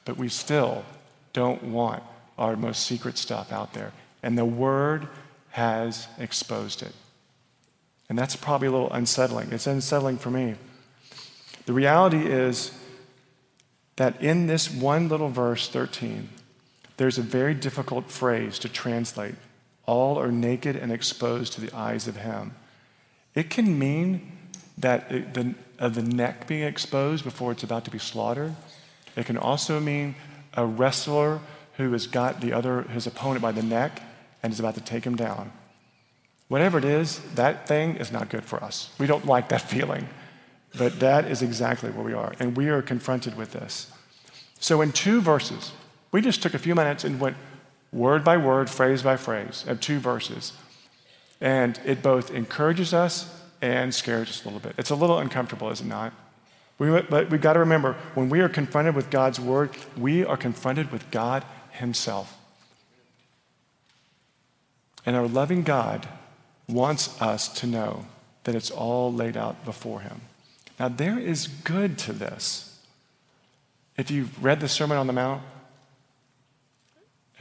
But 0.04 0.16
we 0.16 0.28
still 0.28 0.84
don't 1.32 1.62
want 1.64 2.02
our 2.38 2.56
most 2.56 2.86
secret 2.86 3.18
stuff 3.18 3.52
out 3.52 3.74
there. 3.74 3.92
And 4.22 4.36
the 4.36 4.44
Word 4.44 5.08
has 5.50 6.08
exposed 6.18 6.82
it. 6.82 6.92
And 8.08 8.18
that's 8.18 8.36
probably 8.36 8.68
a 8.68 8.72
little 8.72 8.92
unsettling. 8.92 9.52
It's 9.52 9.66
unsettling 9.66 10.18
for 10.18 10.30
me. 10.30 10.56
The 11.66 11.72
reality 11.72 12.26
is 12.26 12.72
that 13.96 14.20
in 14.22 14.46
this 14.46 14.70
one 14.70 15.08
little 15.08 15.28
verse, 15.28 15.68
13, 15.68 16.28
there's 16.96 17.18
a 17.18 17.22
very 17.22 17.54
difficult 17.54 18.10
phrase 18.10 18.58
to 18.60 18.68
translate. 18.68 19.34
All 19.86 20.18
are 20.18 20.32
naked 20.32 20.76
and 20.76 20.90
exposed 20.90 21.52
to 21.54 21.60
the 21.60 21.74
eyes 21.74 22.08
of 22.08 22.16
Him. 22.16 22.54
It 23.34 23.50
can 23.50 23.78
mean 23.78 24.32
that 24.78 25.10
it, 25.12 25.34
the, 25.34 25.54
the 25.88 26.02
neck 26.02 26.46
being 26.46 26.62
exposed 26.62 27.24
before 27.24 27.52
it's 27.52 27.62
about 27.62 27.84
to 27.84 27.90
be 27.90 27.98
slaughtered. 27.98 28.54
It 29.16 29.26
can 29.26 29.36
also 29.36 29.80
mean 29.80 30.14
a 30.54 30.66
wrestler 30.66 31.40
who 31.76 31.92
has 31.92 32.06
got 32.06 32.40
the 32.40 32.52
other, 32.52 32.82
his 32.82 33.06
opponent 33.06 33.42
by 33.42 33.52
the 33.52 33.62
neck 33.62 34.02
and 34.42 34.52
is 34.52 34.60
about 34.60 34.74
to 34.74 34.80
take 34.80 35.04
him 35.04 35.16
down. 35.16 35.52
Whatever 36.48 36.78
it 36.78 36.84
is, 36.84 37.20
that 37.34 37.68
thing 37.68 37.96
is 37.96 38.10
not 38.10 38.28
good 38.28 38.44
for 38.44 38.62
us. 38.62 38.90
We 38.98 39.06
don't 39.06 39.26
like 39.26 39.48
that 39.50 39.62
feeling. 39.70 40.08
But 40.76 41.00
that 41.00 41.24
is 41.24 41.42
exactly 41.42 41.90
where 41.90 42.04
we 42.04 42.12
are. 42.12 42.34
And 42.38 42.56
we 42.56 42.68
are 42.68 42.82
confronted 42.82 43.36
with 43.36 43.52
this. 43.52 43.90
So, 44.60 44.82
in 44.82 44.92
two 44.92 45.20
verses, 45.20 45.72
we 46.12 46.20
just 46.20 46.42
took 46.42 46.54
a 46.54 46.58
few 46.58 46.74
minutes 46.74 47.02
and 47.02 47.18
went 47.18 47.36
word 47.92 48.24
by 48.24 48.36
word, 48.36 48.70
phrase 48.70 49.02
by 49.02 49.16
phrase 49.16 49.64
of 49.66 49.80
two 49.80 49.98
verses. 49.98 50.52
And 51.40 51.80
it 51.84 52.02
both 52.02 52.30
encourages 52.30 52.92
us 52.92 53.42
and 53.62 53.94
scares 53.94 54.28
us 54.28 54.42
a 54.42 54.44
little 54.44 54.60
bit. 54.60 54.74
It's 54.78 54.90
a 54.90 54.94
little 54.94 55.18
uncomfortable, 55.18 55.70
is 55.70 55.80
it 55.80 55.86
not? 55.86 56.12
We, 56.80 56.90
but 57.02 57.28
we've 57.28 57.42
got 57.42 57.52
to 57.52 57.58
remember 57.58 57.92
when 58.14 58.30
we 58.30 58.40
are 58.40 58.48
confronted 58.48 58.94
with 58.94 59.10
God's 59.10 59.38
word, 59.38 59.70
we 59.98 60.24
are 60.24 60.38
confronted 60.38 60.90
with 60.90 61.10
God 61.10 61.44
Himself. 61.72 62.38
And 65.04 65.14
our 65.14 65.28
loving 65.28 65.62
God 65.62 66.08
wants 66.66 67.20
us 67.20 67.48
to 67.60 67.66
know 67.66 68.06
that 68.44 68.54
it's 68.54 68.70
all 68.70 69.12
laid 69.12 69.36
out 69.36 69.62
before 69.66 70.00
Him. 70.00 70.22
Now, 70.78 70.88
there 70.88 71.18
is 71.18 71.48
good 71.48 71.98
to 71.98 72.14
this. 72.14 72.78
If 73.98 74.10
you've 74.10 74.42
read 74.42 74.60
the 74.60 74.68
Sermon 74.68 74.96
on 74.96 75.06
the 75.06 75.12
Mount, 75.12 75.42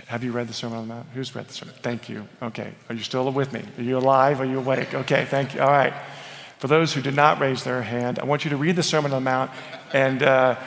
have 0.07 0.21
you 0.21 0.33
read 0.33 0.49
the 0.49 0.53
Sermon 0.53 0.79
on 0.79 0.87
the 0.89 0.93
Mount? 0.95 1.07
Who's 1.13 1.33
read 1.33 1.47
the 1.47 1.53
Sermon? 1.53 1.75
Thank 1.81 2.09
you. 2.09 2.27
Okay. 2.41 2.73
Are 2.89 2.95
you 2.95 3.03
still 3.03 3.31
with 3.31 3.53
me? 3.53 3.63
Are 3.77 3.83
you 3.83 3.97
alive? 3.97 4.41
Are 4.41 4.45
you 4.45 4.59
awake? 4.59 4.93
Okay, 4.93 5.23
thank 5.29 5.55
you. 5.55 5.61
All 5.61 5.71
right. 5.71 5.93
For 6.59 6.67
those 6.67 6.93
who 6.93 7.01
did 7.01 7.15
not 7.15 7.39
raise 7.39 7.63
their 7.63 7.81
hand, 7.81 8.19
I 8.19 8.25
want 8.25 8.43
you 8.43 8.49
to 8.49 8.57
read 8.57 8.75
the 8.75 8.83
Sermon 8.83 9.13
on 9.13 9.23
the 9.23 9.29
Mount, 9.29 9.49
and 9.93 10.21
uh, 10.21 10.59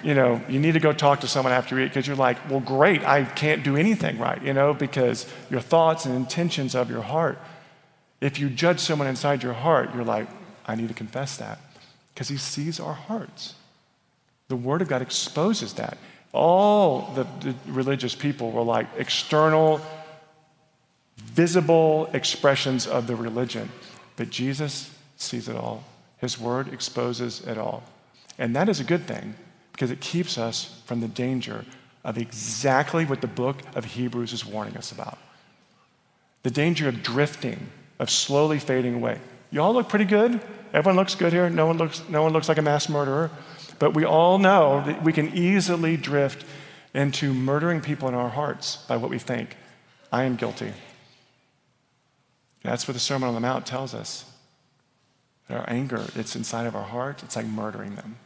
you 0.00 0.14
know 0.14 0.40
you 0.48 0.60
need 0.60 0.72
to 0.72 0.80
go 0.80 0.92
talk 0.92 1.20
to 1.20 1.28
someone 1.28 1.52
after 1.52 1.74
you 1.74 1.82
read 1.82 1.88
because 1.88 2.06
you're 2.06 2.16
like, 2.16 2.48
well, 2.48 2.60
great, 2.60 3.04
I 3.04 3.24
can't 3.24 3.64
do 3.64 3.76
anything 3.76 4.18
right, 4.18 4.40
you 4.40 4.52
know, 4.52 4.72
because 4.72 5.26
your 5.50 5.60
thoughts 5.60 6.06
and 6.06 6.14
intentions 6.14 6.76
of 6.76 6.88
your 6.88 7.02
heart. 7.02 7.36
If 8.20 8.38
you 8.38 8.48
judge 8.48 8.78
someone 8.78 9.08
inside 9.08 9.42
your 9.42 9.54
heart, 9.54 9.92
you're 9.92 10.04
like, 10.04 10.28
I 10.66 10.76
need 10.76 10.88
to 10.88 10.94
confess 10.94 11.38
that 11.38 11.58
because 12.14 12.28
he 12.28 12.36
sees 12.36 12.78
our 12.78 12.94
hearts. 12.94 13.54
The 14.46 14.56
Word 14.56 14.82
of 14.82 14.88
God 14.88 15.02
exposes 15.02 15.72
that. 15.74 15.98
All 16.32 17.12
the, 17.14 17.24
the 17.40 17.54
religious 17.66 18.14
people 18.14 18.52
were 18.52 18.62
like 18.62 18.86
external, 18.96 19.80
visible 21.16 22.08
expressions 22.12 22.86
of 22.86 23.08
the 23.08 23.16
religion. 23.16 23.68
But 24.14 24.30
Jesus 24.30 24.94
sees 25.20 25.48
it 25.48 25.56
all. 25.56 25.84
His 26.18 26.38
Word 26.38 26.72
exposes 26.72 27.46
it 27.46 27.58
all. 27.58 27.82
And 28.38 28.54
that 28.56 28.68
is 28.68 28.80
a 28.80 28.84
good 28.84 29.06
thing 29.06 29.34
because 29.72 29.90
it 29.90 30.00
keeps 30.00 30.38
us 30.38 30.80
from 30.86 31.00
the 31.00 31.08
danger 31.08 31.64
of 32.04 32.18
exactly 32.18 33.04
what 33.04 33.20
the 33.20 33.26
book 33.26 33.62
of 33.74 33.84
Hebrews 33.84 34.32
is 34.32 34.44
warning 34.44 34.76
us 34.76 34.92
about 34.92 35.18
the 36.42 36.50
danger 36.50 36.88
of 36.88 37.02
drifting, 37.02 37.68
of 37.98 38.08
slowly 38.08 38.58
fading 38.58 38.94
away. 38.94 39.18
You 39.50 39.60
all 39.60 39.74
look 39.74 39.90
pretty 39.90 40.06
good. 40.06 40.40
Everyone 40.72 40.96
looks 40.96 41.14
good 41.14 41.34
here. 41.34 41.50
No 41.50 41.66
one 41.66 41.76
looks, 41.76 42.02
no 42.08 42.22
one 42.22 42.32
looks 42.32 42.48
like 42.48 42.56
a 42.56 42.62
mass 42.62 42.88
murderer. 42.88 43.30
But 43.78 43.94
we 43.94 44.04
all 44.04 44.38
know 44.38 44.82
that 44.86 45.02
we 45.02 45.12
can 45.12 45.36
easily 45.36 45.98
drift 45.98 46.46
into 46.94 47.34
murdering 47.34 47.80
people 47.80 48.08
in 48.08 48.14
our 48.14 48.30
hearts 48.30 48.76
by 48.88 48.96
what 48.96 49.10
we 49.10 49.18
think. 49.18 49.56
I 50.12 50.24
am 50.24 50.36
guilty. 50.36 50.72
That's 52.62 52.86
what 52.86 52.94
the 52.94 53.00
Sermon 53.00 53.28
on 53.28 53.34
the 53.34 53.40
Mount 53.40 53.66
tells 53.66 53.94
us. 53.94 54.24
Our 55.52 55.64
anger, 55.68 56.04
it's 56.14 56.36
inside 56.36 56.66
of 56.66 56.74
our 56.74 56.84
heart, 56.84 57.22
it's 57.22 57.36
like 57.36 57.46
murdering 57.46 57.96
them. 57.96 58.16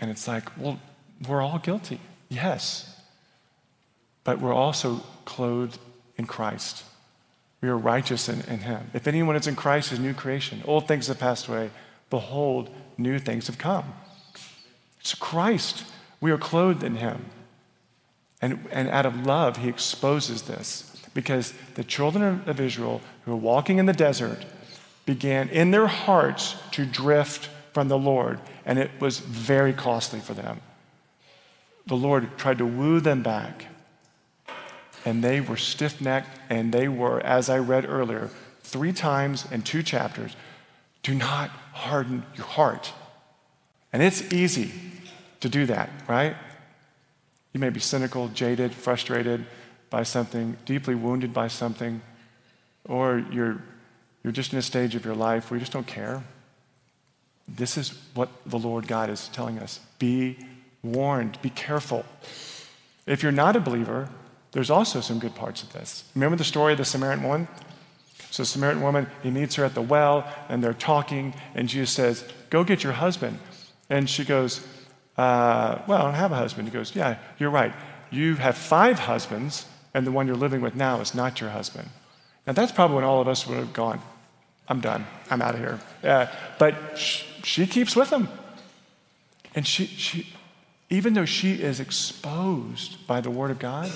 And 0.00 0.10
it's 0.10 0.26
like, 0.26 0.56
well, 0.58 0.80
we're 1.28 1.42
all 1.42 1.58
guilty. 1.58 2.00
Yes. 2.28 3.00
But 4.24 4.40
we're 4.40 4.54
also 4.54 5.02
clothed 5.24 5.78
in 6.16 6.26
Christ. 6.26 6.84
We 7.60 7.68
are 7.68 7.78
righteous 7.78 8.28
in, 8.28 8.40
in 8.42 8.60
him. 8.60 8.90
If 8.92 9.06
anyone 9.06 9.36
is 9.36 9.46
in 9.46 9.54
Christ, 9.54 9.92
is 9.92 10.00
new 10.00 10.14
creation. 10.14 10.62
Old 10.64 10.88
things 10.88 11.06
have 11.06 11.18
passed 11.18 11.46
away. 11.46 11.70
Behold, 12.10 12.70
new 12.98 13.18
things 13.18 13.46
have 13.46 13.58
come. 13.58 13.92
It's 15.00 15.14
Christ. 15.14 15.84
We 16.20 16.30
are 16.30 16.38
clothed 16.38 16.82
in 16.82 16.96
him. 16.96 17.26
And, 18.40 18.66
and 18.72 18.88
out 18.88 19.06
of 19.06 19.24
love, 19.24 19.58
he 19.58 19.68
exposes 19.68 20.42
this 20.42 20.96
because 21.14 21.54
the 21.74 21.84
children 21.84 22.42
of 22.46 22.58
Israel 22.58 23.00
who 23.24 23.32
are 23.32 23.36
walking 23.36 23.78
in 23.78 23.86
the 23.86 23.92
desert 23.92 24.44
began 25.04 25.48
in 25.48 25.70
their 25.70 25.86
hearts 25.86 26.56
to 26.72 26.84
drift 26.84 27.48
from 27.72 27.88
the 27.88 27.98
Lord, 27.98 28.40
and 28.64 28.78
it 28.78 28.90
was 29.00 29.18
very 29.18 29.72
costly 29.72 30.20
for 30.20 30.34
them. 30.34 30.60
The 31.86 31.96
Lord 31.96 32.38
tried 32.38 32.58
to 32.58 32.66
woo 32.66 33.00
them 33.00 33.22
back 33.22 33.66
and 35.04 35.22
they 35.22 35.40
were 35.40 35.56
stiff 35.56 36.00
necked, 36.00 36.38
and 36.48 36.72
they 36.72 36.88
were, 36.88 37.20
as 37.20 37.50
I 37.50 37.58
read 37.58 37.84
earlier, 37.88 38.30
three 38.62 38.92
times 38.92 39.50
in 39.50 39.62
two 39.62 39.82
chapters 39.82 40.36
do 41.02 41.14
not 41.14 41.50
harden 41.72 42.24
your 42.36 42.46
heart. 42.46 42.92
And 43.92 44.02
it's 44.02 44.32
easy 44.32 44.70
to 45.40 45.48
do 45.48 45.66
that, 45.66 45.90
right? 46.06 46.36
You 47.52 47.60
may 47.60 47.70
be 47.70 47.80
cynical, 47.80 48.28
jaded, 48.28 48.72
frustrated 48.72 49.44
by 49.90 50.04
something, 50.04 50.56
deeply 50.64 50.94
wounded 50.94 51.34
by 51.34 51.48
something, 51.48 52.00
or 52.84 53.18
you're, 53.30 53.60
you're 54.22 54.32
just 54.32 54.52
in 54.52 54.58
a 54.58 54.62
stage 54.62 54.94
of 54.94 55.04
your 55.04 55.14
life 55.14 55.50
where 55.50 55.56
you 55.56 55.60
just 55.60 55.72
don't 55.72 55.86
care. 55.86 56.22
This 57.48 57.76
is 57.76 57.98
what 58.14 58.28
the 58.46 58.58
Lord 58.58 58.86
God 58.86 59.10
is 59.10 59.28
telling 59.28 59.58
us 59.58 59.80
be 59.98 60.38
warned, 60.82 61.40
be 61.42 61.50
careful. 61.50 62.04
If 63.06 63.22
you're 63.22 63.32
not 63.32 63.56
a 63.56 63.60
believer, 63.60 64.08
there's 64.52 64.70
also 64.70 65.00
some 65.00 65.18
good 65.18 65.34
parts 65.34 65.62
of 65.62 65.72
this. 65.72 66.04
Remember 66.14 66.36
the 66.36 66.44
story 66.44 66.72
of 66.72 66.78
the 66.78 66.84
Samaritan 66.84 67.24
woman? 67.24 67.48
So, 68.30 68.44
Samaritan 68.44 68.82
woman, 68.82 69.06
he 69.22 69.30
meets 69.30 69.56
her 69.56 69.64
at 69.64 69.74
the 69.74 69.82
well, 69.82 70.26
and 70.48 70.64
they're 70.64 70.72
talking, 70.72 71.34
and 71.54 71.68
Jesus 71.68 71.90
says, 71.90 72.24
Go 72.48 72.64
get 72.64 72.82
your 72.82 72.94
husband. 72.94 73.38
And 73.90 74.08
she 74.08 74.24
goes, 74.24 74.66
uh, 75.18 75.82
Well, 75.86 75.98
I 75.98 76.02
don't 76.04 76.14
have 76.14 76.32
a 76.32 76.36
husband. 76.36 76.68
He 76.68 76.72
goes, 76.72 76.94
Yeah, 76.96 77.18
you're 77.38 77.50
right. 77.50 77.74
You 78.10 78.36
have 78.36 78.56
five 78.56 79.00
husbands, 79.00 79.66
and 79.92 80.06
the 80.06 80.12
one 80.12 80.26
you're 80.26 80.36
living 80.36 80.60
with 80.60 80.74
now 80.74 81.00
is 81.00 81.14
not 81.14 81.40
your 81.40 81.50
husband. 81.50 81.88
Now, 82.46 82.54
that's 82.54 82.72
probably 82.72 82.96
when 82.96 83.04
all 83.04 83.20
of 83.20 83.28
us 83.28 83.46
would 83.46 83.58
have 83.58 83.72
gone, 83.72 84.00
I'm 84.72 84.80
done. 84.80 85.06
I'm 85.30 85.42
out 85.42 85.54
of 85.54 85.60
here. 85.60 85.80
Uh, 86.02 86.26
but 86.58 86.96
sh- 86.96 87.24
she 87.42 87.66
keeps 87.66 87.94
with 87.94 88.08
him. 88.08 88.26
And 89.54 89.66
she, 89.66 89.84
she, 89.84 90.32
even 90.88 91.12
though 91.12 91.26
she 91.26 91.52
is 91.52 91.78
exposed 91.78 93.06
by 93.06 93.20
the 93.20 93.30
Word 93.30 93.50
of 93.50 93.58
God, 93.58 93.92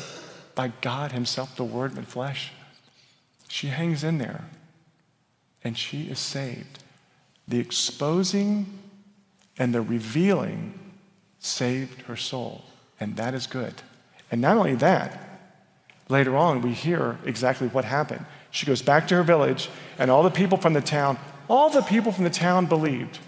by 0.54 0.72
God 0.82 1.12
Himself, 1.12 1.56
the 1.56 1.64
Word 1.64 1.96
in 1.96 2.04
flesh, 2.04 2.52
she 3.48 3.68
hangs 3.68 4.04
in 4.04 4.18
there 4.18 4.44
and 5.64 5.78
she 5.78 6.10
is 6.10 6.18
saved. 6.18 6.84
The 7.48 7.58
exposing 7.58 8.66
and 9.56 9.74
the 9.74 9.80
revealing 9.80 10.78
saved 11.38 12.02
her 12.02 12.16
soul, 12.16 12.64
and 13.00 13.16
that 13.16 13.32
is 13.32 13.46
good. 13.46 13.80
And 14.30 14.42
not 14.42 14.58
only 14.58 14.74
that, 14.74 15.40
later 16.10 16.36
on 16.36 16.60
we 16.60 16.74
hear 16.74 17.18
exactly 17.24 17.68
what 17.68 17.86
happened. 17.86 18.26
She 18.56 18.64
goes 18.64 18.80
back 18.80 19.06
to 19.08 19.14
her 19.16 19.22
village, 19.22 19.68
and 19.98 20.10
all 20.10 20.22
the 20.22 20.30
people 20.30 20.56
from 20.56 20.72
the 20.72 20.80
town, 20.80 21.18
all 21.46 21.68
the 21.68 21.82
people 21.82 22.10
from 22.10 22.24
the 22.24 22.30
town 22.30 22.64
believed 22.64 23.18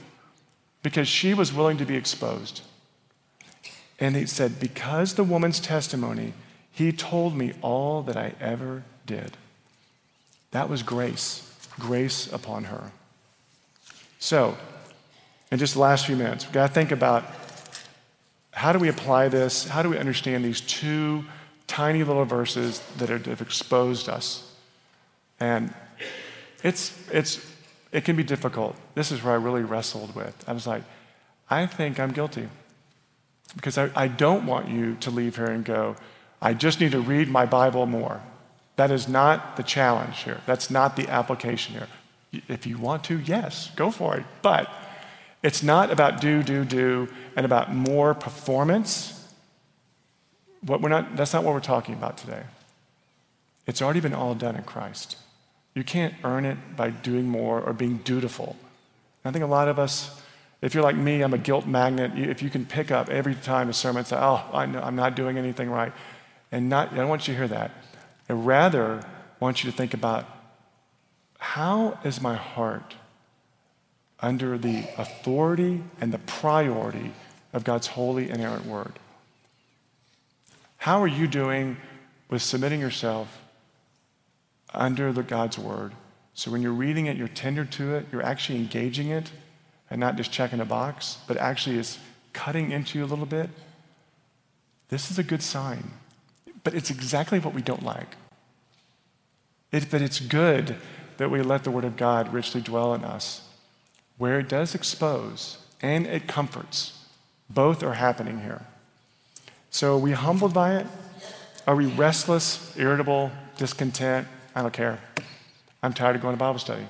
because 0.82 1.06
she 1.06 1.34
was 1.34 1.52
willing 1.52 1.76
to 1.76 1.84
be 1.84 1.96
exposed. 1.96 2.62
And 4.00 4.16
he 4.16 4.24
said, 4.24 4.58
Because 4.58 5.16
the 5.16 5.24
woman's 5.24 5.60
testimony, 5.60 6.32
he 6.72 6.92
told 6.92 7.36
me 7.36 7.52
all 7.60 8.00
that 8.04 8.16
I 8.16 8.32
ever 8.40 8.84
did. 9.04 9.36
That 10.52 10.70
was 10.70 10.82
grace, 10.82 11.54
grace 11.78 12.32
upon 12.32 12.64
her. 12.64 12.90
So, 14.18 14.56
in 15.52 15.58
just 15.58 15.74
the 15.74 15.80
last 15.80 16.06
few 16.06 16.16
minutes, 16.16 16.46
we've 16.46 16.54
got 16.54 16.68
to 16.68 16.72
think 16.72 16.90
about 16.90 17.26
how 18.52 18.72
do 18.72 18.78
we 18.78 18.88
apply 18.88 19.28
this? 19.28 19.68
How 19.68 19.82
do 19.82 19.90
we 19.90 19.98
understand 19.98 20.42
these 20.42 20.62
two 20.62 21.26
tiny 21.66 22.02
little 22.02 22.24
verses 22.24 22.80
that 22.96 23.10
have 23.10 23.42
exposed 23.42 24.08
us? 24.08 24.47
And 25.40 25.72
it's, 26.62 26.94
it's, 27.11 27.53
it 27.92 28.05
can 28.05 28.16
be 28.16 28.24
difficult. 28.24 28.77
This 28.94 29.12
is 29.12 29.22
where 29.22 29.35
I 29.35 29.37
really 29.37 29.62
wrestled 29.62 30.14
with. 30.14 30.44
I 30.46 30.53
was 30.53 30.66
like, 30.66 30.83
I 31.48 31.66
think 31.66 31.98
I'm 31.98 32.12
guilty. 32.12 32.48
Because 33.57 33.79
I, 33.79 33.90
I 33.94 34.09
don't 34.09 34.46
want 34.46 34.68
you 34.68 34.96
to 35.01 35.11
leave 35.11 35.37
here 35.37 35.46
and 35.46 35.64
go, 35.64 35.96
I 36.42 36.55
just 36.55 36.81
need 36.81 36.92
to 36.92 37.01
read 37.01 37.29
my 37.29 37.46
Bible 37.46 37.87
more. 37.87 38.20
That 38.77 38.90
is 38.90 39.09
not 39.09 39.57
the 39.57 39.62
challenge 39.62 40.22
here. 40.22 40.40
That's 40.46 40.70
not 40.70 40.96
the 40.96 41.09
application 41.09 41.74
here. 41.74 41.88
If 42.46 42.66
you 42.66 42.79
want 42.79 43.05
to, 43.05 43.18
yes, 43.18 43.70
go 43.74 43.90
for 43.90 44.16
it. 44.16 44.24
But 44.42 44.70
it's 45.42 45.62
not 45.62 45.90
about 45.90 46.20
do, 46.20 46.42
do, 46.42 46.64
do, 46.64 47.09
and 47.35 47.46
about 47.46 47.74
more 47.74 48.14
performance. 48.14 49.14
What 50.61 50.81
we're 50.81 50.90
not, 50.90 51.16
that's 51.16 51.33
not 51.33 51.42
what 51.42 51.55
we're 51.55 51.61
talking 51.61 51.94
about 51.94 52.18
today. 52.18 52.42
It's 53.66 53.81
already 53.81 54.01
been 54.01 54.14
all 54.14 54.35
done 54.35 54.57
in 54.57 54.64
Christ. 54.64 55.16
You 55.78 55.84
can't 55.84 56.12
earn 56.24 56.44
it 56.44 56.58
by 56.74 56.90
doing 56.90 57.28
more 57.28 57.60
or 57.60 57.72
being 57.72 57.98
dutiful. 57.98 58.56
I 59.24 59.30
think 59.30 59.44
a 59.44 59.46
lot 59.48 59.68
of 59.68 59.78
us, 59.78 60.20
if 60.60 60.74
you're 60.74 60.82
like 60.82 60.96
me, 60.96 61.22
I'm 61.22 61.32
a 61.32 61.38
guilt 61.38 61.68
magnet. 61.68 62.18
If 62.18 62.42
you 62.42 62.50
can 62.50 62.66
pick 62.66 62.90
up 62.90 63.08
every 63.08 63.36
time 63.36 63.68
a 63.68 63.72
sermon 63.72 64.04
say, 64.04 64.16
oh, 64.16 64.44
I 64.52 64.64
I'm 64.64 64.96
not 64.96 65.14
doing 65.14 65.38
anything 65.38 65.70
right, 65.70 65.92
and 66.50 66.68
not, 66.68 66.92
I 66.92 66.96
don't 66.96 67.08
want 67.08 67.28
you 67.28 67.34
to 67.34 67.38
hear 67.38 67.46
that. 67.46 67.70
I 68.28 68.32
rather 68.32 69.06
want 69.38 69.62
you 69.62 69.70
to 69.70 69.76
think 69.76 69.94
about 69.94 70.26
how 71.38 72.00
is 72.02 72.20
my 72.20 72.34
heart 72.34 72.96
under 74.18 74.58
the 74.58 74.84
authority 74.98 75.84
and 76.00 76.12
the 76.12 76.18
priority 76.18 77.12
of 77.52 77.62
God's 77.62 77.86
holy, 77.86 78.30
and 78.30 78.40
inerrant 78.40 78.66
word? 78.66 78.98
How 80.78 81.00
are 81.00 81.06
you 81.06 81.28
doing 81.28 81.76
with 82.28 82.42
submitting 82.42 82.80
yourself 82.80 83.38
under 84.74 85.12
the 85.12 85.22
God's 85.22 85.59
word? 85.59 85.92
So 86.35 86.50
when 86.50 86.62
you're 86.62 86.72
reading 86.72 87.07
it, 87.07 87.16
you're 87.16 87.28
tender 87.28 87.64
to 87.64 87.94
it, 87.96 88.07
you're 88.12 88.22
actually 88.22 88.59
engaging 88.59 89.11
it, 89.11 89.33
and 89.90 89.98
not 90.00 90.16
just 90.16 90.31
checking 90.31 90.61
a 90.61 90.64
box, 90.64 91.18
but 91.26 91.37
actually 91.37 91.78
it's 91.78 91.98
cutting 92.33 92.70
into 92.70 92.98
you 92.98 93.04
a 93.04 93.07
little 93.07 93.26
bit. 93.26 93.50
This 94.88 95.11
is 95.11 95.18
a 95.18 95.24
good 95.24 95.42
sign. 95.42 95.90
But 96.64 96.74
it's 96.74 96.90
exactly 96.90 97.38
what 97.38 97.54
we 97.54 97.62
don't 97.62 97.83
like. 97.83 98.16
It, 99.72 99.90
but 99.90 100.00
it's 100.00 100.20
good 100.20 100.76
that 101.18 101.31
we 101.31 101.42
let 101.42 101.64
the 101.64 101.70
Word 101.70 101.85
of 101.85 101.96
God 101.96 102.33
richly 102.33 102.61
dwell 102.61 102.94
in 102.94 103.04
us, 103.04 103.48
where 104.16 104.38
it 104.38 104.48
does 104.48 104.74
expose 104.74 105.59
and 105.83 106.07
it 106.07 106.26
comforts. 106.26 107.07
Both 107.50 107.83
are 107.83 107.94
happening 107.94 108.40
here. 108.40 108.66
So 109.70 109.96
are 109.96 109.98
we 109.98 110.12
humbled 110.12 110.54
by 110.54 110.76
it? 110.76 110.87
Are 111.66 111.76
we 111.76 111.87
restless, 111.87 112.76
irritable, 112.78 113.31
discontent? 113.57 114.26
I 114.59 114.62
don't 114.62 114.73
care. 114.73 114.99
I'm 115.85 115.92
tired 115.92 116.16
of 116.16 116.23
going 116.23 116.35
to 116.35 116.37
Bible 116.37 116.59
study. 116.59 116.85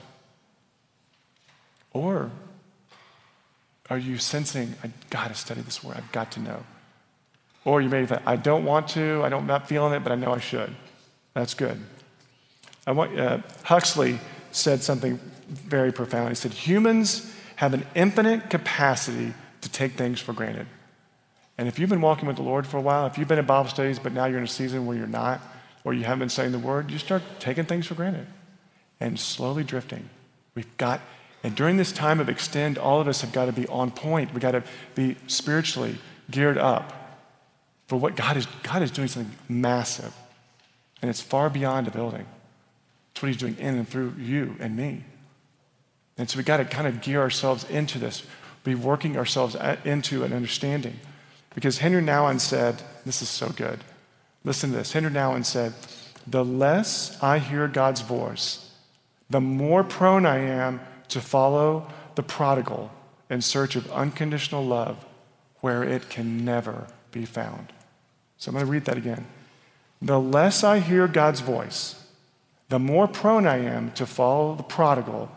Or 1.93 2.31
are 3.91 3.99
you 3.99 4.17
sensing, 4.17 4.75
I've 4.83 5.11
got 5.11 5.29
to 5.29 5.35
study 5.35 5.61
this 5.61 5.85
word, 5.85 5.99
I've 5.99 6.11
got 6.11 6.33
to 6.33 6.41
know? 6.41 6.65
Or 7.67 7.83
you 7.83 7.91
may 7.91 8.07
think, 8.07 8.23
I 8.25 8.37
don't 8.37 8.65
want 8.65 8.89
to, 8.89 9.21
I 9.23 9.29
don't, 9.29 9.43
I'm 9.43 9.47
not 9.47 9.69
feeling 9.69 9.93
it, 9.93 10.01
but 10.03 10.13
I 10.13 10.15
know 10.15 10.33
I 10.33 10.39
should. 10.39 10.75
That's 11.35 11.53
good. 11.53 11.79
I 12.87 12.93
want, 12.93 13.21
uh, 13.21 13.41
Huxley 13.65 14.19
said 14.51 14.83
something 14.83 15.21
very 15.49 15.93
profound. 15.93 16.31
He 16.31 16.37
said, 16.37 16.53
Humans 16.53 17.31
have 17.57 17.75
an 17.75 17.85
infinite 17.95 18.49
capacity 18.49 19.35
to 19.61 19.71
take 19.71 19.93
things 19.93 20.21
for 20.21 20.33
granted. 20.33 20.69
And 21.59 21.69
if 21.69 21.79
you've 21.79 21.91
been 21.91 22.01
walking 22.01 22.29
with 22.29 22.37
the 22.37 22.43
Lord 22.43 22.67
for 22.67 22.79
a 22.79 22.81
while, 22.81 23.05
if 23.05 23.19
you've 23.19 23.29
been 23.29 23.39
in 23.39 23.45
Bible 23.45 23.69
studies, 23.69 23.99
but 23.99 24.15
now 24.15 24.25
you're 24.25 24.39
in 24.39 24.45
a 24.45 24.49
season 24.49 24.87
where 24.87 24.97
you're 24.97 25.07
not, 25.07 25.43
or 25.85 25.95
you 25.95 26.05
haven't 26.05 26.21
been 26.21 26.29
studying 26.29 26.53
the 26.53 26.59
Word, 26.59 26.91
you 26.91 26.99
start 26.99 27.23
taking 27.39 27.65
things 27.65 27.87
for 27.87 27.95
granted 27.95 28.27
and 29.01 29.19
slowly 29.19 29.65
drifting. 29.65 30.09
We've 30.55 30.77
got, 30.77 31.01
and 31.43 31.55
during 31.55 31.77
this 31.77 31.93
time 31.93 32.21
of 32.21 32.29
extend, 32.29 32.79
all 32.79 33.01
of 33.01 33.09
us 33.09 33.21
have 33.21 33.33
got 33.33 33.47
to 33.47 33.53
be 33.53 33.67
on 33.69 33.91
point. 33.91 34.33
We've 34.33 34.43
got 34.43 34.53
to 34.53 34.65
be 34.95 35.17
spiritually 35.27 35.99
geared 36.31 36.59
up 36.59 36.95
for 37.87 37.97
what 37.97 38.17
God 38.17 38.37
is, 38.37 38.47
God 38.63 38.83
is 38.83 38.91
doing 38.91 39.09
something 39.09 39.35
massive. 39.49 40.15
And 41.01 41.09
it's 41.09 41.21
far 41.21 41.49
beyond 41.49 41.87
a 41.87 41.91
building. 41.91 42.27
It's 43.13 43.23
what 43.23 43.29
He's 43.29 43.37
doing 43.37 43.57
in 43.59 43.77
and 43.77 43.89
through 43.89 44.15
you 44.19 44.57
and 44.61 44.77
me. 44.77 45.05
And 46.19 46.29
so 46.29 46.37
we 46.37 46.43
got 46.43 46.57
to 46.57 46.65
kind 46.65 46.89
of 46.89 47.01
gear 47.01 47.21
ourselves 47.21 47.65
into 47.71 47.99
this, 47.99 48.25
be 48.65 48.75
working 48.75 49.17
ourselves 49.17 49.57
into 49.85 50.25
an 50.25 50.33
understanding. 50.33 50.99
Because 51.55 51.79
Henry 51.79 52.03
Nouwen 52.03 52.41
said, 52.41 52.83
this 53.07 53.23
is 53.23 53.29
so 53.29 53.49
good. 53.51 53.79
Listen 54.49 54.71
to 54.71 54.79
this. 54.79 54.95
Henry 54.95 55.11
Nouwen 55.11 55.45
said, 55.45 55.75
The 56.27 56.43
less 56.43 57.23
I 57.23 57.39
hear 57.39 57.69
God's 57.69 58.01
voice, 58.01 58.71
the 59.29 59.43
more 59.43 59.85
prone 59.85 60.25
I 60.25 60.39
am 60.39 60.81
to 61.09 61.21
follow 61.21 61.87
the 62.15 62.23
prodigal 62.23 62.91
in 63.29 63.43
search 63.43 63.77
of 63.77 63.93
unconditional 63.93 64.65
love 64.65 65.05
where 65.61 65.85
it 65.85 66.09
can 66.09 66.47
never 66.47 66.87
be 67.13 67.27
found. 67.27 67.75
So 68.39 68.49
I'm 68.49 68.55
going 68.55 68.65
to 68.65 68.73
read 68.73 68.87
that 68.87 68.97
again. 68.97 69.27
The 70.01 70.19
less 70.19 70.65
I 70.65 70.79
hear 70.79 71.07
God's 71.09 71.41
voice, 71.41 72.03
the 72.71 72.79
more 72.79 73.07
prone 73.07 73.47
I 73.47 73.59
am 73.59 73.93
to 73.93 74.07
follow 74.07 74.55
the 74.55 74.63
prodigal 74.63 75.31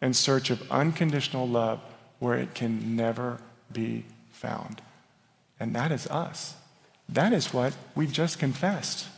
in 0.00 0.14
search 0.14 0.48
of 0.48 0.72
unconditional 0.72 1.46
love 1.46 1.80
where 2.18 2.38
it 2.38 2.54
can 2.54 2.96
never 2.96 3.40
be 3.70 4.06
found. 4.32 4.80
And 5.60 5.76
that 5.76 5.92
is 5.92 6.06
us. 6.06 6.56
That 7.08 7.32
is 7.32 7.52
what 7.52 7.76
we've 7.94 8.12
just 8.12 8.38
confessed. 8.38 9.08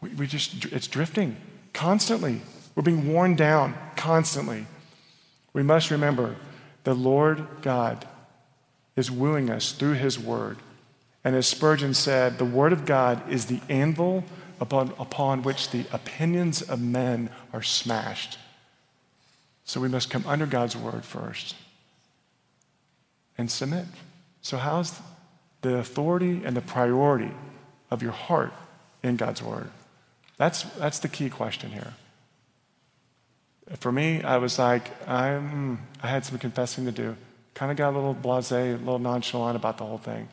We, 0.00 0.10
we 0.10 0.26
just, 0.26 0.66
it's 0.66 0.86
drifting 0.86 1.36
constantly. 1.72 2.40
We're 2.74 2.82
being 2.82 3.12
worn 3.12 3.36
down 3.36 3.74
constantly. 3.96 4.66
We 5.52 5.62
must 5.62 5.90
remember 5.90 6.36
the 6.84 6.94
Lord 6.94 7.46
God 7.62 8.06
is 8.96 9.10
wooing 9.10 9.50
us 9.50 9.72
through 9.72 9.94
his 9.94 10.18
word. 10.18 10.58
And 11.24 11.34
as 11.34 11.46
Spurgeon 11.46 11.94
said, 11.94 12.38
the 12.38 12.44
word 12.44 12.72
of 12.72 12.84
God 12.84 13.30
is 13.30 13.46
the 13.46 13.60
anvil 13.68 14.24
upon, 14.60 14.92
upon 14.98 15.42
which 15.42 15.70
the 15.70 15.86
opinions 15.92 16.62
of 16.62 16.80
men 16.80 17.30
are 17.52 17.62
smashed. 17.62 18.38
So 19.64 19.80
we 19.80 19.88
must 19.88 20.10
come 20.10 20.24
under 20.26 20.46
God's 20.46 20.76
word 20.76 21.04
first 21.04 21.56
and 23.38 23.50
submit. 23.50 23.86
So, 24.42 24.58
how's 24.58 25.00
the 25.64 25.78
authority 25.78 26.42
and 26.44 26.54
the 26.54 26.60
priority 26.60 27.32
of 27.90 28.02
your 28.02 28.12
heart 28.12 28.52
in 29.02 29.16
God's 29.16 29.42
word? 29.42 29.70
That's, 30.36 30.62
that's 30.78 30.98
the 30.98 31.08
key 31.08 31.30
question 31.30 31.70
here. 31.70 31.94
For 33.78 33.90
me, 33.90 34.22
I 34.22 34.36
was 34.36 34.58
like, 34.58 34.90
I'm, 35.08 35.80
I 36.02 36.08
had 36.08 36.24
some 36.26 36.38
confessing 36.38 36.84
to 36.84 36.92
do. 36.92 37.16
Kind 37.54 37.72
of 37.72 37.78
got 37.78 37.94
a 37.94 37.96
little 37.96 38.14
blase, 38.14 38.52
a 38.52 38.76
little 38.76 38.98
nonchalant 38.98 39.56
about 39.56 39.78
the 39.78 39.84
whole 39.84 39.98
thing. 39.98 40.28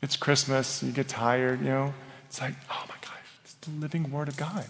It's 0.00 0.16
Christmas, 0.16 0.82
you 0.82 0.92
get 0.92 1.08
tired, 1.08 1.60
you 1.60 1.68
know. 1.68 1.94
It's 2.28 2.40
like, 2.40 2.54
oh 2.70 2.84
my 2.88 2.94
gosh, 3.00 3.26
it's 3.42 3.54
the 3.54 3.70
living 3.72 4.12
word 4.12 4.28
of 4.28 4.36
God. 4.36 4.66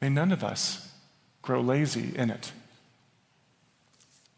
may 0.00 0.08
none 0.08 0.32
of 0.32 0.42
us 0.42 0.90
grow 1.42 1.60
lazy 1.60 2.16
in 2.16 2.30
it. 2.30 2.52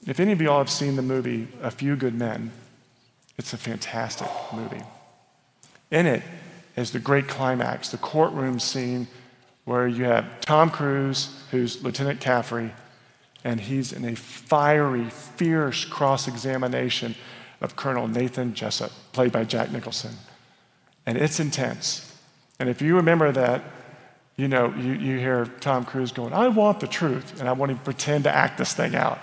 If 0.07 0.21
any 0.21 0.33
of 0.33 0.43
you 0.43 0.51
all 0.51 0.59
have 0.59 0.69
seen 0.69 0.97
the 0.97 1.03
movie 1.03 1.49
A 1.63 1.71
Few 1.71 1.97
Good 1.97 2.15
Men, 2.15 2.51
it's 3.39 3.53
a 3.53 3.57
fantastic 3.57 4.29
movie. 4.53 4.83
In 5.91 6.07
it 6.07 6.23
is 6.77 6.93
the 6.93 6.99
great 6.99 7.29
climax, 7.29 7.91
the 7.91 7.99
courtroom 7.99 8.59
scene 8.59 9.07
where 9.65 9.87
you 9.87 10.05
have 10.05 10.41
Tom 10.41 10.71
Cruise, 10.71 11.45
who's 11.51 11.83
Lieutenant 11.83 12.21
Caffrey, 12.21 12.73
and 13.45 13.61
he's 13.61 13.93
in 13.93 14.05
a 14.05 14.15
fiery, 14.15 15.09
fierce 15.11 15.85
cross 15.85 16.29
examination 16.29 17.15
of 17.61 17.77
Colonel 17.77 18.09
Nathan 18.09 18.55
Jessup, 18.55 18.91
played 19.13 19.33
by 19.33 19.45
Jack 19.45 19.71
Nicholson. 19.71 20.13
And 21.07 21.17
it's 21.17 21.41
intense. 21.41 22.17
And 22.59 22.69
if 22.69 22.83
you 22.83 22.97
remember 22.97 23.33
that, 23.33 23.65
you 24.37 24.49
know, 24.49 24.73
you, 24.75 24.93
you 24.93 25.19
hear 25.19 25.47
Tom 25.61 25.85
Cruise 25.85 26.13
going, 26.13 26.33
I 26.33 26.49
want 26.49 26.81
the 26.81 26.87
truth, 26.87 27.39
and 27.39 27.49
I 27.49 27.53
want 27.53 27.71
to 27.73 27.79
pretend 27.79 28.25
to 28.25 28.35
act 28.35 28.59
this 28.59 28.73
thing 28.73 28.95
out. 28.95 29.19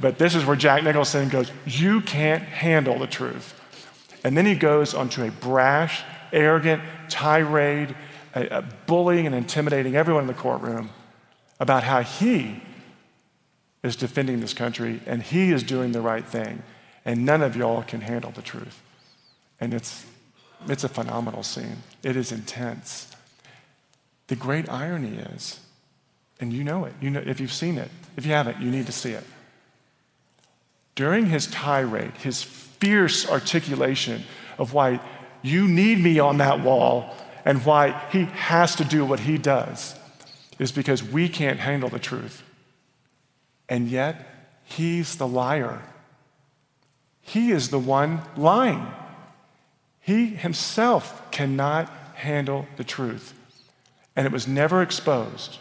But 0.00 0.18
this 0.18 0.34
is 0.34 0.44
where 0.44 0.56
Jack 0.56 0.84
Nicholson 0.84 1.28
goes, 1.28 1.50
You 1.64 2.00
can't 2.00 2.42
handle 2.42 2.98
the 2.98 3.06
truth. 3.06 3.54
And 4.24 4.36
then 4.36 4.46
he 4.46 4.54
goes 4.54 4.94
onto 4.94 5.22
a 5.22 5.30
brash, 5.30 6.02
arrogant 6.32 6.82
tirade, 7.08 7.94
a, 8.34 8.58
a 8.58 8.62
bullying 8.86 9.26
and 9.26 9.34
intimidating 9.34 9.96
everyone 9.96 10.24
in 10.24 10.26
the 10.26 10.34
courtroom 10.34 10.90
about 11.58 11.82
how 11.84 12.02
he 12.02 12.62
is 13.82 13.96
defending 13.96 14.40
this 14.40 14.52
country 14.52 15.00
and 15.06 15.22
he 15.22 15.52
is 15.52 15.62
doing 15.62 15.92
the 15.92 16.00
right 16.00 16.24
thing. 16.24 16.62
And 17.04 17.24
none 17.24 17.40
of 17.40 17.56
y'all 17.56 17.82
can 17.82 18.00
handle 18.00 18.32
the 18.32 18.42
truth. 18.42 18.82
And 19.60 19.72
it's, 19.72 20.04
it's 20.68 20.84
a 20.84 20.88
phenomenal 20.88 21.42
scene. 21.42 21.78
It 22.02 22.16
is 22.16 22.32
intense. 22.32 23.14
The 24.26 24.36
great 24.36 24.68
irony 24.68 25.18
is, 25.18 25.60
and 26.40 26.52
you 26.52 26.64
know 26.64 26.84
it, 26.84 26.94
you 27.00 27.10
know, 27.10 27.22
if 27.24 27.40
you've 27.40 27.52
seen 27.52 27.78
it, 27.78 27.90
if 28.16 28.26
you 28.26 28.32
haven't, 28.32 28.60
you 28.60 28.70
need 28.70 28.86
to 28.86 28.92
see 28.92 29.12
it. 29.12 29.24
During 30.96 31.26
his 31.26 31.46
tirade, 31.46 32.16
his 32.16 32.42
fierce 32.42 33.28
articulation 33.30 34.24
of 34.58 34.72
why 34.72 34.98
you 35.42 35.68
need 35.68 36.02
me 36.02 36.18
on 36.18 36.38
that 36.38 36.60
wall 36.60 37.14
and 37.44 37.64
why 37.64 38.02
he 38.10 38.24
has 38.24 38.74
to 38.76 38.84
do 38.84 39.04
what 39.04 39.20
he 39.20 39.38
does 39.38 39.94
is 40.58 40.72
because 40.72 41.04
we 41.04 41.28
can't 41.28 41.60
handle 41.60 41.88
the 41.88 41.98
truth. 41.98 42.42
And 43.68 43.88
yet, 43.88 44.26
he's 44.64 45.16
the 45.16 45.28
liar. 45.28 45.82
He 47.20 47.50
is 47.50 47.68
the 47.68 47.78
one 47.78 48.22
lying. 48.36 48.86
He 50.00 50.26
himself 50.26 51.30
cannot 51.30 51.90
handle 52.14 52.66
the 52.76 52.84
truth. 52.84 53.34
And 54.14 54.26
it 54.26 54.32
was 54.32 54.48
never 54.48 54.80
exposed 54.80 55.58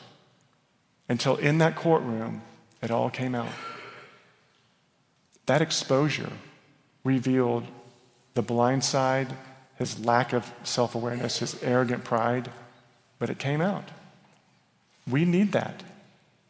until 1.09 1.35
in 1.35 1.57
that 1.57 1.75
courtroom 1.75 2.41
it 2.81 2.89
all 2.89 3.09
came 3.09 3.35
out. 3.35 3.49
That 5.45 5.61
exposure 5.61 6.31
revealed 7.03 7.65
the 8.33 8.41
blind 8.41 8.83
side, 8.83 9.33
his 9.77 10.03
lack 10.03 10.33
of 10.33 10.51
self 10.63 10.95
awareness, 10.95 11.39
his 11.39 11.61
arrogant 11.63 12.03
pride, 12.03 12.51
but 13.19 13.29
it 13.29 13.39
came 13.39 13.61
out. 13.61 13.89
We 15.09 15.25
need 15.25 15.51
that. 15.51 15.83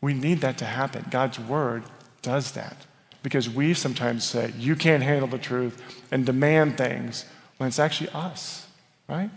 We 0.01 0.13
need 0.13 0.41
that 0.41 0.57
to 0.59 0.65
happen. 0.65 1.05
God's 1.09 1.39
word 1.39 1.83
does 2.21 2.53
that 2.53 2.85
because 3.23 3.49
we 3.49 3.73
sometimes 3.73 4.23
say, 4.23 4.53
You 4.57 4.75
can't 4.75 5.03
handle 5.03 5.27
the 5.27 5.37
truth 5.37 6.03
and 6.11 6.25
demand 6.25 6.77
things 6.77 7.25
when 7.57 7.67
it's 7.67 7.79
actually 7.79 8.09
us, 8.09 8.67
right? 9.09 9.29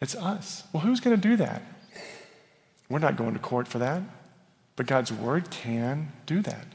It's 0.00 0.16
us. 0.16 0.64
Well, 0.72 0.82
who's 0.82 1.00
going 1.00 1.18
to 1.18 1.28
do 1.28 1.36
that? 1.36 1.62
We're 2.88 2.98
not 2.98 3.16
going 3.16 3.34
to 3.34 3.38
court 3.38 3.68
for 3.68 3.78
that. 3.78 4.02
But 4.74 4.86
God's 4.86 5.12
word 5.12 5.50
can 5.50 6.12
do 6.26 6.42
that 6.42 6.66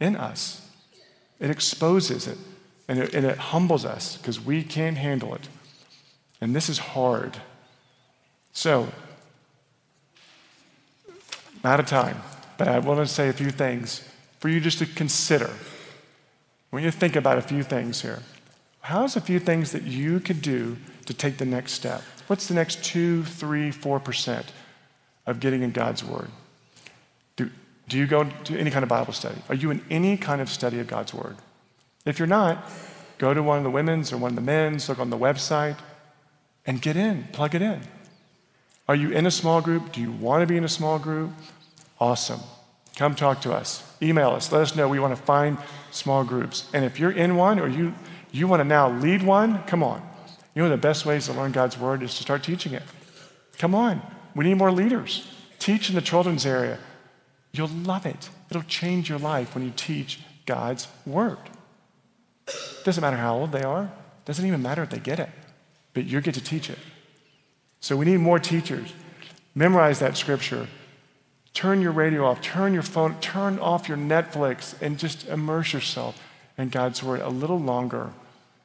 in 0.00 0.16
us. 0.16 0.68
It 1.42 1.50
exposes 1.50 2.28
it 2.28 2.38
and 2.88 3.00
it, 3.00 3.14
and 3.14 3.26
it 3.26 3.36
humbles 3.36 3.84
us 3.84 4.16
because 4.16 4.40
we 4.40 4.62
can't 4.62 4.96
handle 4.96 5.34
it. 5.34 5.48
And 6.40 6.54
this 6.54 6.68
is 6.68 6.78
hard. 6.78 7.36
So, 8.52 8.88
out 11.64 11.80
of 11.80 11.86
time, 11.86 12.22
but 12.58 12.68
I 12.68 12.78
want 12.78 13.00
to 13.00 13.06
say 13.06 13.28
a 13.28 13.32
few 13.32 13.50
things 13.50 14.08
for 14.38 14.48
you 14.48 14.60
just 14.60 14.78
to 14.78 14.86
consider. 14.86 15.50
When 16.70 16.84
you 16.84 16.92
think 16.92 17.16
about 17.16 17.38
a 17.38 17.42
few 17.42 17.64
things 17.64 18.02
here, 18.02 18.20
how's 18.80 19.16
a 19.16 19.20
few 19.20 19.40
things 19.40 19.72
that 19.72 19.82
you 19.82 20.20
could 20.20 20.42
do 20.42 20.76
to 21.06 21.14
take 21.14 21.38
the 21.38 21.44
next 21.44 21.72
step? 21.72 22.02
What's 22.28 22.46
the 22.46 22.54
next 22.54 22.84
two, 22.84 23.24
three, 23.24 23.72
four 23.72 23.98
percent 23.98 24.52
of 25.26 25.40
getting 25.40 25.62
in 25.62 25.72
God's 25.72 26.04
Word? 26.04 26.30
Do, 27.88 27.98
you 27.98 28.06
go 28.06 28.24
to 28.24 28.58
any 28.58 28.70
kind 28.70 28.82
of 28.82 28.88
Bible 28.88 29.12
study? 29.12 29.40
Are 29.48 29.54
you 29.54 29.70
in 29.70 29.84
any 29.90 30.16
kind 30.16 30.40
of 30.40 30.48
study 30.48 30.78
of 30.78 30.86
God's 30.86 31.12
Word? 31.12 31.36
If 32.04 32.18
you're 32.18 32.28
not, 32.28 32.70
go 33.18 33.34
to 33.34 33.42
one 33.42 33.58
of 33.58 33.64
the 33.64 33.70
women's 33.70 34.12
or 34.12 34.16
one 34.16 34.30
of 34.30 34.36
the 34.36 34.42
men's, 34.42 34.88
look 34.88 34.98
on 34.98 35.10
the 35.10 35.18
website, 35.18 35.76
and 36.66 36.80
get 36.80 36.96
in, 36.96 37.28
plug 37.32 37.54
it 37.54 37.62
in. 37.62 37.80
Are 38.88 38.94
you 38.94 39.10
in 39.10 39.26
a 39.26 39.30
small 39.30 39.60
group? 39.60 39.92
Do 39.92 40.00
you 40.00 40.12
want 40.12 40.42
to 40.42 40.46
be 40.46 40.56
in 40.56 40.64
a 40.64 40.68
small 40.68 40.98
group? 40.98 41.30
Awesome. 42.00 42.40
Come 42.96 43.14
talk 43.14 43.40
to 43.42 43.52
us. 43.52 43.84
Email 44.02 44.30
us. 44.30 44.52
Let 44.52 44.62
us 44.62 44.76
know. 44.76 44.88
We 44.88 44.98
want 44.98 45.16
to 45.16 45.22
find 45.22 45.58
small 45.90 46.24
groups. 46.24 46.68
And 46.74 46.84
if 46.84 46.98
you're 46.98 47.12
in 47.12 47.36
one 47.36 47.58
or 47.58 47.68
you, 47.68 47.94
you 48.32 48.48
want 48.48 48.60
to 48.60 48.64
now 48.64 48.90
lead 48.90 49.22
one, 49.22 49.62
come 49.64 49.82
on. 49.82 50.02
You 50.54 50.62
know, 50.62 50.68
the 50.68 50.76
best 50.76 51.06
ways 51.06 51.26
to 51.26 51.32
learn 51.32 51.52
God's 51.52 51.78
word 51.78 52.02
is 52.02 52.14
to 52.16 52.22
start 52.22 52.42
teaching 52.42 52.74
it. 52.74 52.82
Come 53.58 53.74
on. 53.74 54.02
We 54.34 54.44
need 54.44 54.54
more 54.54 54.72
leaders. 54.72 55.26
Teach 55.58 55.88
in 55.88 55.94
the 55.94 56.02
children's 56.02 56.44
area. 56.44 56.78
You'll 57.52 57.68
love 57.68 58.06
it. 58.06 58.30
It'll 58.50 58.62
change 58.62 59.08
your 59.08 59.18
life 59.18 59.54
when 59.54 59.64
you 59.64 59.72
teach 59.74 60.20
God's 60.46 60.88
word. 61.04 61.38
Doesn't 62.84 63.00
matter 63.00 63.16
how 63.16 63.36
old 63.36 63.52
they 63.52 63.62
are. 63.62 63.92
Doesn't 64.24 64.46
even 64.46 64.62
matter 64.62 64.82
if 64.82 64.90
they 64.90 64.98
get 64.98 65.18
it. 65.18 65.28
But 65.94 66.04
you 66.04 66.20
get 66.20 66.34
to 66.34 66.42
teach 66.42 66.70
it. 66.70 66.78
So 67.80 67.96
we 67.96 68.06
need 68.06 68.18
more 68.18 68.38
teachers. 68.38 68.92
Memorize 69.54 69.98
that 69.98 70.16
scripture. 70.16 70.68
Turn 71.52 71.82
your 71.82 71.92
radio 71.92 72.24
off, 72.24 72.40
turn 72.40 72.72
your 72.72 72.82
phone, 72.82 73.20
turn 73.20 73.58
off 73.58 73.88
your 73.88 73.98
Netflix, 73.98 74.80
and 74.80 74.98
just 74.98 75.28
immerse 75.28 75.74
yourself 75.74 76.18
in 76.56 76.70
God's 76.70 77.02
Word 77.02 77.20
a 77.20 77.28
little 77.28 77.58
longer 77.58 78.12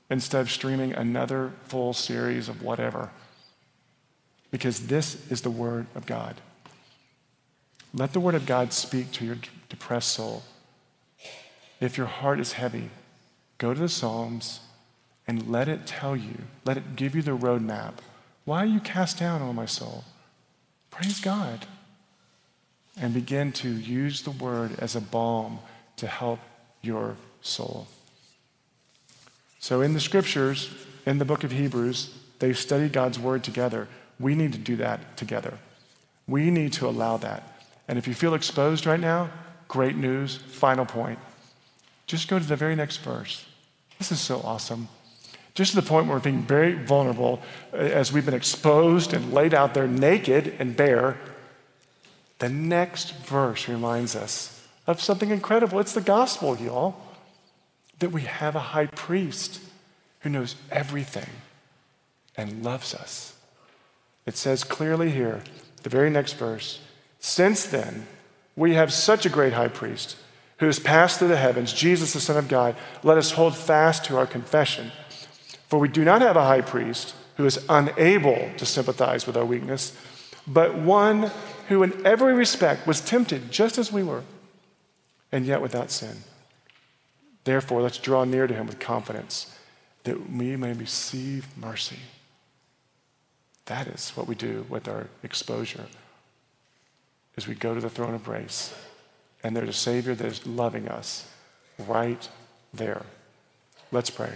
instead 0.10 0.40
of 0.40 0.50
streaming 0.50 0.94
another 0.94 1.52
full 1.66 1.92
series 1.92 2.48
of 2.48 2.62
whatever. 2.62 3.10
Because 4.52 4.88
this 4.88 5.30
is 5.30 5.42
the 5.42 5.50
Word 5.50 5.88
of 5.96 6.06
God. 6.06 6.36
Let 7.98 8.14
the 8.14 8.20
Word 8.20 8.36
of 8.36 8.46
God 8.46 8.74
speak 8.74 9.12
to 9.14 9.26
your 9.26 9.38
depressed 9.70 10.14
soul. 10.14 10.44
If 11.82 11.98
your 11.98 12.06
heart 12.06 12.40
is 12.40 12.54
heavy, 12.54 12.92
go 13.58 13.74
to 13.74 13.80
the 13.80 13.90
Psalms 13.90 14.60
and 15.28 15.50
let 15.50 15.68
it 15.68 15.88
tell 15.88 16.16
you, 16.16 16.36
let 16.64 16.78
it 16.78 16.96
give 16.96 17.16
you 17.16 17.24
the 17.24 17.36
roadmap. 17.36 17.94
Why 18.46 18.62
are 18.62 18.68
you 18.68 18.80
cast 18.80 19.18
down, 19.18 19.42
O 19.42 19.52
my 19.52 19.66
soul? 19.66 20.04
Praise 20.92 21.20
God. 21.20 21.66
And 22.96 23.16
begin 23.16 23.52
to 23.54 23.70
use 23.70 24.22
the 24.22 24.32
word 24.32 24.76
as 24.78 24.96
a 24.96 25.02
balm 25.02 25.60
to 25.98 26.06
help 26.06 26.40
your 26.84 27.16
soul. 27.42 27.88
So, 29.60 29.82
in 29.82 29.94
the 29.94 30.00
scriptures, 30.00 30.70
in 31.06 31.18
the 31.18 31.26
book 31.26 31.44
of 31.44 31.52
Hebrews, 31.52 32.16
they 32.40 32.54
study 32.54 32.90
God's 32.90 33.18
word 33.18 33.44
together. 33.44 33.88
We 34.20 34.36
need 34.36 34.54
to 34.54 34.60
do 34.60 34.76
that 34.78 35.18
together. 35.18 35.58
We 36.28 36.52
need 36.52 36.74
to 36.74 36.88
allow 36.88 37.18
that. 37.18 37.57
And 37.88 37.98
if 37.98 38.08
you 38.08 38.14
feel 38.14 38.34
exposed 38.34 38.86
right 38.86 39.00
now, 39.00 39.30
great 39.68 39.96
news. 39.96 40.38
Final 40.38 40.86
point. 40.86 41.20
Just 42.06 42.28
go 42.28 42.40
to 42.40 42.46
the 42.46 42.56
very 42.56 42.76
next 42.76 42.98
verse. 42.98 43.46
This 43.98 44.12
is 44.12 44.20
so 44.20 44.42
awesome. 44.44 44.88
Just 45.54 45.72
to 45.72 45.82
the 45.82 45.88
point 45.88 46.08
where 46.08 46.18
we're 46.18 46.24
being 46.24 46.44
very 46.44 46.74
vulnerable 46.74 47.42
uh, 47.74 47.78
as 47.78 48.14
we've 48.14 48.26
been 48.26 48.34
exposed 48.34 49.14
and 49.14 49.34
laid 49.34 49.54
out 49.54 49.74
there 49.74 49.88
naked 49.88 50.56
and 50.60 50.76
bare. 50.76 51.18
The 52.40 52.50
next 52.50 53.16
verse 53.16 53.68
reminds 53.68 54.16
us 54.16 54.68
of 54.86 55.02
something 55.02 55.32
incredible. 55.32 55.80
It's 55.80 55.94
the 55.94 56.02
gospel, 56.02 56.56
y'all 56.58 56.96
that 58.00 58.12
we 58.12 58.22
have 58.24 58.56
a 58.56 58.60
high 58.60 58.86
priest 58.88 59.62
who 60.22 60.30
knows 60.30 60.56
everything 60.72 61.30
and 62.36 62.64
loves 62.64 62.94
us. 62.94 63.36
It 64.26 64.36
says 64.38 64.64
clearly 64.64 65.12
here, 65.12 65.42
the 65.84 65.90
very 65.90 66.10
next 66.10 66.34
verse, 66.34 66.80
since 67.28 67.66
then, 67.66 68.08
we 68.56 68.76
have 68.76 68.94
such 68.94 69.26
a 69.26 69.30
great 69.30 69.52
high 69.52 69.68
priest 69.68 70.16
who 70.60 70.66
has 70.66 70.80
passed 70.80 71.20
through 71.20 71.28
the 71.28 71.36
heavens, 71.38 71.74
Jesus, 71.74 72.14
the 72.14 72.22
Son 72.22 72.38
of 72.38 72.48
God. 72.48 72.76
Let 73.04 73.18
us 73.18 73.32
hold 73.32 73.56
fast 73.56 74.06
to 74.06 74.18
our 74.18 74.26
confession. 74.26 74.94
For 75.68 75.78
we 75.78 75.90
do 75.90 76.06
not 76.06 76.22
have 76.22 76.38
a 76.38 76.46
high 76.46 76.62
priest 76.62 77.14
who 77.36 77.46
is 77.46 77.64
unable 77.68 78.50
to 78.56 78.66
sympathize 78.66 79.28
with 79.28 79.36
our 79.36 79.46
weakness, 79.46 79.96
but 80.48 80.76
one 80.76 81.30
who 81.68 81.84
in 81.84 82.06
every 82.06 82.34
respect 82.34 82.88
was 82.88 83.02
tempted 83.02 83.52
just 83.52 83.78
as 83.78 83.92
we 83.92 84.04
were, 84.04 84.24
and 85.30 85.46
yet 85.46 85.62
without 85.62 85.92
sin. 85.92 86.20
Therefore, 87.44 87.82
let's 87.82 87.98
draw 87.98 88.24
near 88.24 88.48
to 88.48 88.54
him 88.54 88.68
with 88.68 88.80
confidence 88.80 89.54
that 90.06 90.32
we 90.32 90.56
may 90.56 90.72
receive 90.72 91.46
mercy. 91.58 92.00
That 93.66 93.88
is 93.88 94.12
what 94.12 94.28
we 94.28 94.36
do 94.36 94.66
with 94.70 94.88
our 94.88 95.08
exposure. 95.24 95.88
As 97.38 97.48
we 97.48 97.54
go 97.54 97.76
to 97.76 97.80
the 97.80 97.90
throne 97.90 98.16
of 98.16 98.24
grace. 98.24 98.74
And 99.44 99.56
there's 99.56 99.70
a 99.70 99.74
Savior 99.74 100.16
that 100.16 100.26
is 100.26 100.46
loving 100.46 100.88
us 100.88 101.30
right 101.78 102.28
there. 102.74 103.04
Let's 103.92 104.10
pray. 104.10 104.34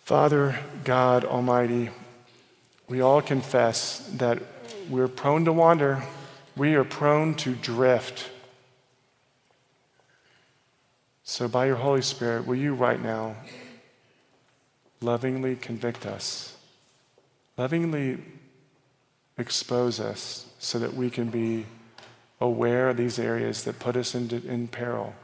Father, 0.00 0.58
God 0.84 1.24
Almighty, 1.24 1.90
we 2.88 3.02
all 3.02 3.20
confess 3.20 3.98
that 4.16 4.42
we're 4.88 5.06
prone 5.06 5.44
to 5.44 5.52
wander, 5.52 6.02
we 6.56 6.74
are 6.74 6.84
prone 6.84 7.34
to 7.34 7.54
drift. 7.54 8.30
So, 11.24 11.46
by 11.46 11.66
your 11.66 11.76
Holy 11.76 12.00
Spirit, 12.00 12.46
will 12.46 12.56
you 12.56 12.72
right 12.72 13.00
now 13.00 13.36
lovingly 15.02 15.56
convict 15.56 16.06
us, 16.06 16.56
lovingly 17.58 18.16
expose 19.36 20.00
us 20.00 20.47
so 20.58 20.78
that 20.78 20.94
we 20.94 21.10
can 21.10 21.30
be 21.30 21.66
aware 22.40 22.90
of 22.90 22.96
these 22.96 23.18
areas 23.18 23.64
that 23.64 23.78
put 23.78 23.96
us 23.96 24.14
into, 24.14 24.36
in 24.46 24.68
peril? 24.68 25.14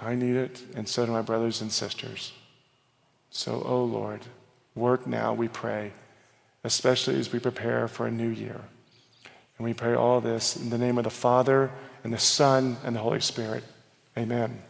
I 0.00 0.14
need 0.14 0.36
it, 0.36 0.62
and 0.74 0.88
so 0.88 1.06
do 1.06 1.12
my 1.12 1.22
brothers 1.22 1.60
and 1.60 1.70
sisters. 1.72 2.32
So, 3.30 3.62
oh 3.64 3.84
Lord, 3.84 4.20
work 4.74 5.06
now, 5.06 5.32
we 5.32 5.48
pray, 5.48 5.92
especially 6.62 7.18
as 7.18 7.32
we 7.32 7.38
prepare 7.38 7.88
for 7.88 8.06
a 8.06 8.10
new 8.10 8.28
year. 8.28 8.60
And 9.56 9.64
we 9.64 9.74
pray 9.74 9.94
all 9.94 10.20
this 10.20 10.56
in 10.56 10.70
the 10.70 10.78
name 10.78 10.98
of 10.98 11.04
the 11.04 11.10
Father, 11.10 11.70
and 12.02 12.12
the 12.12 12.18
Son, 12.18 12.76
and 12.84 12.94
the 12.94 13.00
Holy 13.00 13.20
Spirit. 13.20 13.64
Amen. 14.16 14.62